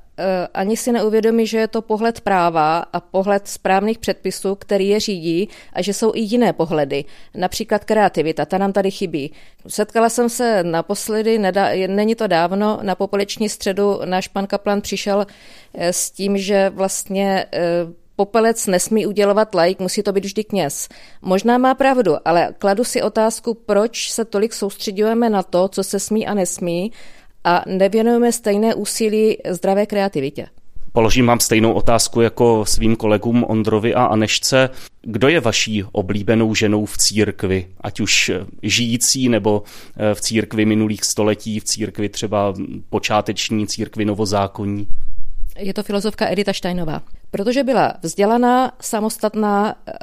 ani 0.54 0.76
si 0.76 0.92
neuvědomí, 0.92 1.46
že 1.46 1.58
je 1.58 1.68
to 1.68 1.82
pohled 1.82 2.20
práva 2.20 2.78
a 2.92 3.00
pohled 3.00 3.48
správných 3.48 3.98
předpisů, 3.98 4.54
který 4.54 4.88
je 4.88 5.00
řídí 5.00 5.48
a 5.72 5.82
že 5.82 5.94
jsou 5.94 6.12
i 6.14 6.20
jiné 6.20 6.52
pohledy, 6.52 7.04
například 7.34 7.84
kreativita, 7.84 8.44
ta 8.44 8.58
nám 8.58 8.72
tady 8.72 8.90
chybí. 8.90 9.32
Setkala 9.68 10.08
jsem 10.08 10.28
se 10.28 10.64
naposledy, 10.64 11.38
nedá, 11.38 11.68
není 11.86 12.14
to 12.14 12.26
dávno, 12.26 12.78
na 12.82 12.94
popoleční 12.94 13.48
středu 13.48 14.00
náš 14.04 14.28
pan 14.28 14.46
Kaplan 14.46 14.80
přišel 14.80 15.26
eh, 15.74 15.92
s 15.92 16.10
tím, 16.10 16.38
že 16.38 16.70
vlastně 16.70 17.46
eh, 17.52 17.60
popelec 18.16 18.66
nesmí 18.66 19.06
udělovat 19.06 19.54
like, 19.54 19.82
musí 19.82 20.02
to 20.02 20.12
být 20.12 20.24
vždy 20.24 20.44
kněz. 20.44 20.88
Možná 21.22 21.58
má 21.58 21.74
pravdu, 21.74 22.16
ale 22.24 22.54
kladu 22.58 22.84
si 22.84 23.02
otázku, 23.02 23.54
proč 23.54 24.12
se 24.12 24.24
tolik 24.24 24.52
soustředujeme 24.52 25.30
na 25.30 25.42
to, 25.42 25.68
co 25.68 25.84
se 25.84 26.00
smí 26.00 26.26
a 26.26 26.34
nesmí, 26.34 26.92
a 27.44 27.62
nevěnujeme 27.66 28.32
stejné 28.32 28.74
úsilí 28.74 29.38
zdravé 29.50 29.86
kreativitě. 29.86 30.46
Položím 30.92 31.26
vám 31.26 31.40
stejnou 31.40 31.72
otázku 31.72 32.20
jako 32.20 32.64
svým 32.66 32.96
kolegům 32.96 33.44
Ondrovi 33.48 33.94
a 33.94 34.04
Anešce. 34.04 34.70
Kdo 35.02 35.28
je 35.28 35.40
vaší 35.40 35.84
oblíbenou 35.92 36.54
ženou 36.54 36.84
v 36.84 36.98
církvi, 36.98 37.66
ať 37.80 38.00
už 38.00 38.30
žijící 38.62 39.28
nebo 39.28 39.62
eh, 39.96 40.14
v 40.14 40.20
církvi 40.20 40.64
minulých 40.64 41.04
století, 41.04 41.60
v 41.60 41.64
církvi 41.64 42.08
třeba 42.08 42.54
počáteční, 42.88 43.66
církvi 43.66 44.04
novozákonní? 44.04 44.88
Je 45.58 45.74
to 45.74 45.82
filozofka 45.82 46.30
Edita 46.30 46.52
Steinová, 46.52 47.02
protože 47.30 47.64
byla 47.64 47.94
vzdělaná, 48.02 48.72
samostatná, 48.80 49.74
eh, 49.88 49.94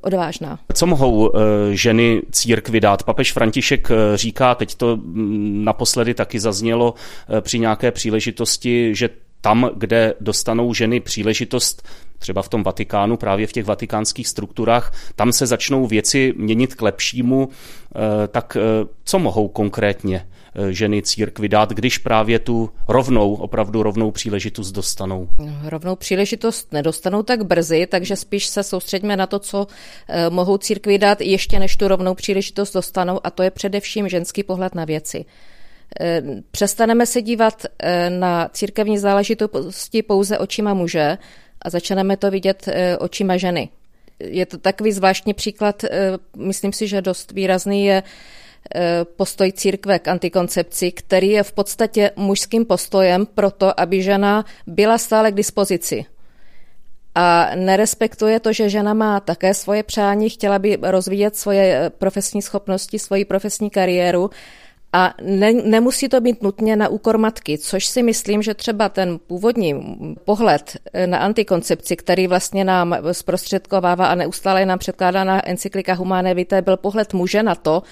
odvážná. 0.00 0.58
Co 0.74 0.86
mohou 0.86 1.36
eh, 1.36 1.40
ženy 1.70 2.22
církvi 2.32 2.80
dát? 2.80 3.02
Papež 3.02 3.32
František 3.32 3.88
říká, 4.14 4.54
teď 4.54 4.74
to 4.74 4.96
mm, 4.96 5.64
naposledy 5.64 6.14
taky 6.14 6.40
zaznělo 6.40 6.94
při 7.40 7.58
nějaké 7.58 7.90
příležitosti, 7.90 8.94
že 8.94 9.08
tam, 9.40 9.70
kde 9.76 10.14
dostanou 10.20 10.74
ženy 10.74 11.00
příležitost 11.00 11.88
třeba 12.18 12.42
v 12.42 12.48
tom 12.48 12.62
Vatikánu, 12.62 13.16
právě 13.16 13.46
v 13.46 13.52
těch 13.52 13.64
vatikánských 13.64 14.28
strukturách, 14.28 14.92
tam 15.16 15.32
se 15.32 15.46
začnou 15.46 15.86
věci 15.86 16.34
měnit 16.36 16.74
k 16.74 16.82
lepšímu, 16.82 17.48
eh, 17.48 18.28
tak 18.28 18.56
eh, 18.56 18.60
co 19.04 19.18
mohou 19.18 19.48
konkrétně 19.48 20.26
eh, 20.26 20.35
ženy 20.70 21.02
církvy 21.02 21.48
dát, 21.48 21.70
když 21.70 21.98
právě 21.98 22.38
tu 22.38 22.70
rovnou, 22.88 23.34
opravdu 23.34 23.82
rovnou 23.82 24.10
příležitost 24.10 24.72
dostanou? 24.72 25.28
Rovnou 25.64 25.96
příležitost 25.96 26.72
nedostanou 26.72 27.22
tak 27.22 27.44
brzy, 27.44 27.86
takže 27.90 28.16
spíš 28.16 28.46
se 28.46 28.62
soustředíme 28.62 29.16
na 29.16 29.26
to, 29.26 29.38
co 29.38 29.66
mohou 30.28 30.58
církvi 30.58 30.98
dát 30.98 31.20
ještě 31.20 31.58
než 31.58 31.76
tu 31.76 31.88
rovnou 31.88 32.14
příležitost 32.14 32.72
dostanou 32.72 33.20
a 33.24 33.30
to 33.30 33.42
je 33.42 33.50
především 33.50 34.08
ženský 34.08 34.42
pohled 34.42 34.74
na 34.74 34.84
věci. 34.84 35.24
Eh, 36.00 36.22
přestaneme 36.50 37.06
se 37.06 37.22
dívat 37.22 37.66
eh, 37.78 38.10
na 38.10 38.48
církevní 38.48 38.98
záležitosti 38.98 40.02
pouze 40.02 40.38
očima 40.38 40.74
muže 40.74 41.18
a 41.62 41.70
začneme 41.70 42.16
to 42.16 42.30
vidět 42.30 42.68
eh, 42.68 42.96
očima 42.98 43.36
ženy. 43.36 43.68
Je 44.20 44.46
to 44.46 44.58
takový 44.58 44.92
zvláštní 44.92 45.34
příklad, 45.34 45.84
myslím 46.36 46.72
si, 46.72 46.88
že 46.88 47.02
dost 47.02 47.32
výrazný 47.32 47.84
je 47.84 48.02
postoj 49.16 49.52
církve 49.52 49.98
k 49.98 50.08
antikoncepci, 50.08 50.92
který 50.92 51.30
je 51.30 51.42
v 51.42 51.52
podstatě 51.52 52.10
mužským 52.16 52.64
postojem 52.64 53.26
pro 53.26 53.50
to, 53.50 53.80
aby 53.80 54.02
žena 54.02 54.44
byla 54.66 54.98
stále 54.98 55.32
k 55.32 55.34
dispozici. 55.34 56.04
A 57.14 57.50
nerespektuje 57.54 58.40
to, 58.40 58.52
že 58.52 58.68
žena 58.68 58.94
má 58.94 59.20
také 59.20 59.54
svoje 59.54 59.82
přání, 59.82 60.30
chtěla 60.30 60.58
by 60.58 60.78
rozvíjet 60.82 61.36
svoje 61.36 61.90
profesní 61.98 62.42
schopnosti, 62.42 62.98
svoji 62.98 63.24
profesní 63.24 63.70
kariéru 63.70 64.30
a 64.92 65.14
ne, 65.22 65.52
nemusí 65.52 66.08
to 66.08 66.20
být 66.20 66.42
nutně 66.42 66.76
na 66.76 66.88
úkor 66.88 67.18
matky, 67.18 67.58
což 67.58 67.86
si 67.86 68.02
myslím, 68.02 68.42
že 68.42 68.54
třeba 68.54 68.88
ten 68.88 69.18
původní 69.26 69.74
pohled 70.24 70.76
na 71.06 71.18
antikoncepci, 71.18 71.96
který 71.96 72.26
vlastně 72.26 72.64
nám 72.64 72.96
zprostředkovává 73.12 74.06
a 74.06 74.14
neustále 74.14 74.66
nám 74.66 74.78
předkládá 74.78 75.24
na 75.24 75.48
encyklika 75.48 75.94
Humane 75.94 76.34
Vitae, 76.34 76.62
byl 76.62 76.76
pohled 76.76 77.14
muže 77.14 77.42
na 77.42 77.54
to, 77.54 77.82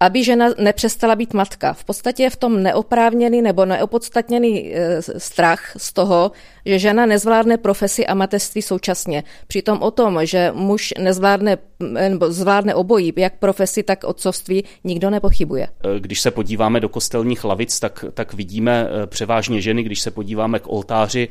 aby 0.00 0.24
žena 0.24 0.48
nepřestala 0.58 1.16
být 1.16 1.34
matka. 1.34 1.72
V 1.72 1.84
podstatě 1.84 2.22
je 2.22 2.30
v 2.30 2.36
tom 2.36 2.62
neoprávněný 2.62 3.42
nebo 3.42 3.64
neopodstatněný 3.64 4.74
e, 4.74 5.02
strach 5.02 5.72
z 5.76 5.92
toho, 5.92 6.32
že 6.66 6.78
žena 6.78 7.06
nezvládne 7.06 7.56
profesi 7.56 8.06
a 8.06 8.14
mateřství 8.14 8.62
současně. 8.62 9.24
Přitom 9.46 9.78
o 9.82 9.90
tom, 9.90 10.18
že 10.22 10.52
muž 10.54 10.94
nezvládne 10.98 11.58
nebo 12.08 12.32
zvládne 12.32 12.74
obojí, 12.74 13.12
jak 13.16 13.38
profesi, 13.38 13.82
tak 13.82 14.04
otcovství, 14.04 14.64
nikdo 14.84 15.10
nepochybuje. 15.10 15.68
E, 15.96 16.00
když 16.00 16.20
se 16.20 16.30
podíváme 16.30 16.80
do 16.80 16.88
kostelních 16.88 17.44
lavic, 17.44 17.80
tak, 17.80 18.04
tak 18.14 18.34
vidíme 18.34 18.88
e, 19.02 19.06
převážně 19.06 19.60
ženy, 19.60 19.82
když 19.82 20.00
se 20.00 20.10
podíváme 20.10 20.58
k 20.58 20.68
oltáři, 20.68 21.28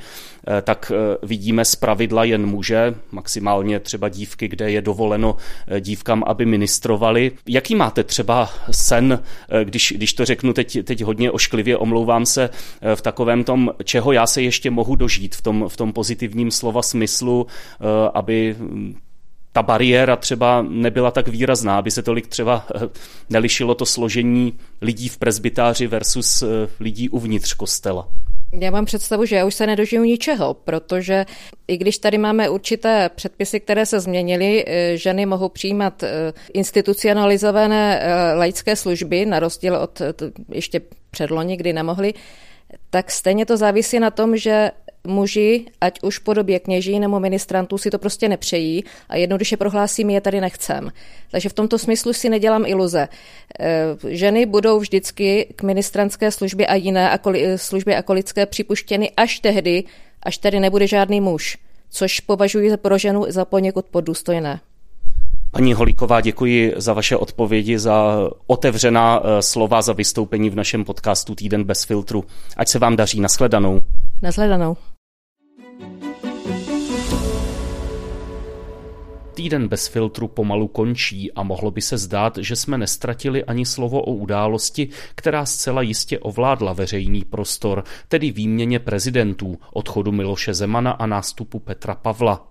tak 0.61 0.91
vidíme 1.23 1.65
z 1.65 1.75
pravidla 1.75 2.23
jen 2.23 2.45
muže, 2.45 2.95
maximálně 3.11 3.79
třeba 3.79 4.09
dívky, 4.09 4.47
kde 4.47 4.71
je 4.71 4.81
dovoleno 4.81 5.35
dívkám, 5.79 6.23
aby 6.27 6.45
ministrovali. 6.45 7.31
Jaký 7.47 7.75
máte 7.75 8.03
třeba 8.03 8.49
sen, 8.71 9.19
eh, 9.49 9.65
když, 9.65 9.93
když 9.95 10.13
to 10.13 10.25
řeknu 10.25 10.53
teď, 10.53 10.77
teď 10.83 11.03
hodně 11.03 11.31
ošklivě, 11.31 11.77
omlouvám 11.77 12.25
se, 12.25 12.49
eh, 12.81 12.95
v 12.95 13.01
takovém 13.01 13.43
tom, 13.43 13.71
čeho 13.83 14.11
já 14.11 14.27
se 14.27 14.41
ještě 14.41 14.71
mohu 14.71 14.95
dožít 14.95 15.35
v 15.35 15.41
tom, 15.41 15.65
v 15.67 15.77
tom 15.77 15.93
pozitivním 15.93 16.51
slova 16.51 16.81
smyslu, 16.81 17.47
eh, 17.47 17.85
aby 18.13 18.55
ta 19.51 19.63
bariéra 19.63 20.15
třeba 20.15 20.65
nebyla 20.69 21.11
tak 21.11 21.27
výrazná, 21.27 21.77
aby 21.77 21.91
se 21.91 22.03
tolik 22.03 22.27
třeba 22.27 22.67
nelišilo 23.29 23.75
to 23.75 23.85
složení 23.85 24.53
lidí 24.81 25.09
v 25.09 25.17
prezbytáři 25.17 25.87
versus 25.87 26.43
lidí 26.79 27.09
uvnitř 27.09 27.53
kostela. 27.53 28.07
Já 28.59 28.71
mám 28.71 28.85
představu, 28.85 29.25
že 29.25 29.35
já 29.35 29.45
už 29.45 29.55
se 29.55 29.67
nedožiju 29.67 30.03
ničeho, 30.03 30.53
protože 30.53 31.25
i 31.67 31.77
když 31.77 31.97
tady 31.97 32.17
máme 32.17 32.49
určité 32.49 33.09
předpisy, 33.15 33.59
které 33.59 33.85
se 33.85 33.99
změnily, 33.99 34.65
eh, 34.67 34.97
ženy 34.97 35.25
mohou 35.25 35.49
přijímat 35.49 36.03
eh, 36.03 36.33
institucionalizované 36.53 37.99
eh, 37.99 38.33
laické 38.33 38.75
služby, 38.75 39.25
na 39.25 39.39
rozdíl 39.39 39.75
od 39.75 40.01
ještě 40.51 40.81
předloni, 41.11 41.57
kdy 41.57 41.73
nemohly, 41.73 42.13
tak 42.89 43.11
stejně 43.11 43.45
to 43.45 43.57
závisí 43.57 43.99
na 43.99 44.11
tom, 44.11 44.37
že 44.37 44.71
muži, 45.05 45.65
ať 45.81 45.99
už 46.03 46.19
v 46.19 46.23
podobě 46.23 46.59
kněží 46.59 46.99
nebo 46.99 47.19
ministrantů, 47.19 47.77
si 47.77 47.89
to 47.89 47.99
prostě 47.99 48.29
nepřejí 48.29 48.83
a 49.09 49.15
jednoduše 49.15 49.57
prohlásí, 49.57 50.05
my 50.05 50.13
je 50.13 50.21
tady 50.21 50.41
nechcem. 50.41 50.91
Takže 51.31 51.49
v 51.49 51.53
tomto 51.53 51.79
smyslu 51.79 52.13
si 52.13 52.29
nedělám 52.29 52.65
iluze. 52.65 53.07
Eh, 53.59 53.97
ženy 54.07 54.45
budou 54.45 54.79
vždycky 54.79 55.53
k 55.55 55.63
ministrantské 55.63 56.31
službě 56.31 56.67
a 56.67 56.75
jiné 56.75 57.09
akoli, 57.09 57.57
službě 57.57 57.97
akolické 57.97 58.45
připuštěny 58.45 59.11
až 59.17 59.39
tehdy, 59.39 59.83
až 60.23 60.37
tady 60.37 60.59
nebude 60.59 60.87
žádný 60.87 61.21
muž, 61.21 61.57
což 61.89 62.19
považuji 62.19 62.77
pro 62.77 62.97
ženu 62.97 63.25
za 63.27 63.45
poněkud 63.45 63.85
podůstojné. 63.85 64.59
Paní 65.55 65.73
Holíková, 65.73 66.21
děkuji 66.21 66.73
za 66.77 66.93
vaše 66.93 67.17
odpovědi, 67.17 67.79
za 67.79 68.29
otevřená 68.47 69.21
eh, 69.23 69.41
slova, 69.41 69.81
za 69.81 69.93
vystoupení 69.93 70.49
v 70.49 70.55
našem 70.55 70.85
podcastu 70.85 71.35
Týden 71.35 71.63
bez 71.63 71.83
filtru. 71.83 72.23
Ať 72.57 72.67
se 72.67 72.79
vám 72.79 72.95
daří. 72.95 73.19
Nasledanou. 73.19 73.81
Nasledanou. 74.21 74.77
Týden 79.33 79.67
bez 79.67 79.87
filtru 79.87 80.27
pomalu 80.27 80.67
končí 80.67 81.31
a 81.31 81.43
mohlo 81.43 81.71
by 81.71 81.81
se 81.81 81.97
zdát, 81.97 82.37
že 82.37 82.55
jsme 82.55 82.77
nestratili 82.77 83.43
ani 83.43 83.65
slovo 83.65 84.01
o 84.01 84.13
události, 84.13 84.89
která 85.15 85.45
zcela 85.45 85.81
jistě 85.81 86.19
ovládla 86.19 86.73
veřejný 86.73 87.23
prostor, 87.23 87.83
tedy 88.07 88.31
výměně 88.31 88.79
prezidentů, 88.79 89.59
odchodu 89.73 90.11
Miloše 90.11 90.53
Zemana 90.53 90.91
a 90.91 91.05
nástupu 91.05 91.59
Petra 91.59 91.95
Pavla. 91.95 92.47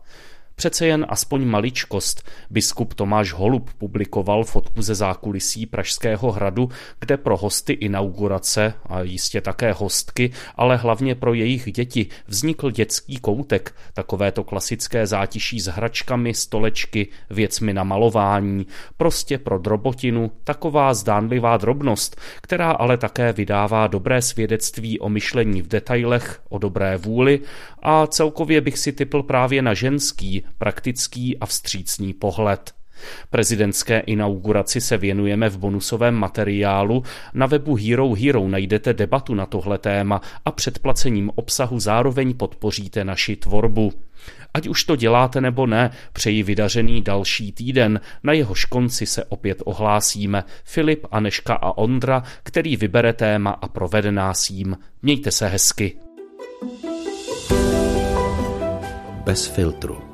Přece 0.57 0.87
jen 0.87 1.07
aspoň 1.09 1.45
maličkost. 1.45 2.31
Biskup 2.51 2.95
Tomáš 2.95 3.33
Holub 3.33 3.71
publikoval 3.79 4.45
fotku 4.45 4.83
ze 4.83 4.95
zákulisí 4.95 5.67
Pražského 5.67 6.33
hradu, 6.33 6.69
kde 7.01 7.17
pro 7.17 7.37
hosty 7.37 7.73
inaugurace 7.73 8.75
a 8.87 9.01
jistě 9.01 9.41
také 9.41 9.73
hostky, 9.73 10.31
ale 10.55 10.77
hlavně 10.77 11.15
pro 11.15 11.35
jejich 11.35 11.73
děti 11.73 12.07
vznikl 12.27 12.71
dětský 12.71 13.17
koutek, 13.17 13.75
takovéto 13.95 14.45
klasické 14.45 15.07
zátiší 15.07 15.61
s 15.61 15.67
hračkami, 15.67 16.35
stolečky, 16.35 17.09
věcmi 17.31 17.75
na 17.75 17.85
malování, 17.85 18.67
prostě 18.97 19.39
pro 19.39 19.59
drobotinu, 19.59 20.31
taková 20.45 20.95
zdánlivá 20.95 21.57
drobnost, 21.57 22.21
která 22.41 22.71
ale 22.71 22.97
také 22.97 23.33
vydává 23.33 23.87
dobré 23.87 24.23
svědectví 24.23 25.01
o 25.01 25.09
myšlení 25.09 25.63
v 25.63 25.69
detailech, 25.69 26.43
o 26.49 26.59
dobré 26.59 26.97
vůli 26.97 27.41
a 27.83 28.07
celkově 28.07 28.61
bych 28.61 28.79
si 28.79 28.93
typl 28.93 29.23
právě 29.23 29.63
na 29.63 29.75
ženský, 29.75 30.44
praktický 30.59 31.39
a 31.39 31.47
vstřícný 31.47 32.15
pohled. 32.15 32.75
Prezidentské 33.31 34.01
inauguraci 34.01 34.81
se 34.81 34.97
věnujeme 34.97 35.49
v 35.49 35.59
bonusovém 35.59 36.15
materiálu. 36.15 37.03
Na 37.35 37.47
webu 37.47 37.77
Hero 37.77 38.13
Hero 38.13 38.49
najdete 38.49 38.95
debatu 38.95 39.35
na 39.35 39.47
tohle 39.47 39.79
téma 39.79 40.21
a 40.45 40.53
předplacením 40.53 41.31
obsahu 41.35 41.81
zároveň 41.81 42.35
podpoříte 42.35 43.05
naši 43.05 43.37
tvorbu. 43.37 43.93
Ať 44.55 44.69
už 44.69 44.85
to 44.85 44.97
děláte 44.97 45.41
nebo 45.41 45.67
ne, 45.67 45.91
přeji 46.13 46.43
vydařený 46.43 47.03
další 47.03 47.53
týden, 47.53 48.01
na 48.23 48.33
jehož 48.33 48.65
konci 48.65 49.07
se 49.07 49.25
opět 49.25 49.63
ohlásíme 49.65 50.45
Filip, 50.65 51.07
Aneška 51.11 51.55
a 51.55 51.79
Ondra, 51.79 52.23
který 52.43 52.77
vybere 52.77 53.13
téma 53.13 53.51
a 53.51 53.69
provede 53.69 54.13
nás 54.13 54.51
jím. 54.51 54.79
Mějte 55.03 55.31
se 55.31 55.49
hezky. 55.49 55.97
Bez 59.25 59.47
filtru 59.47 60.14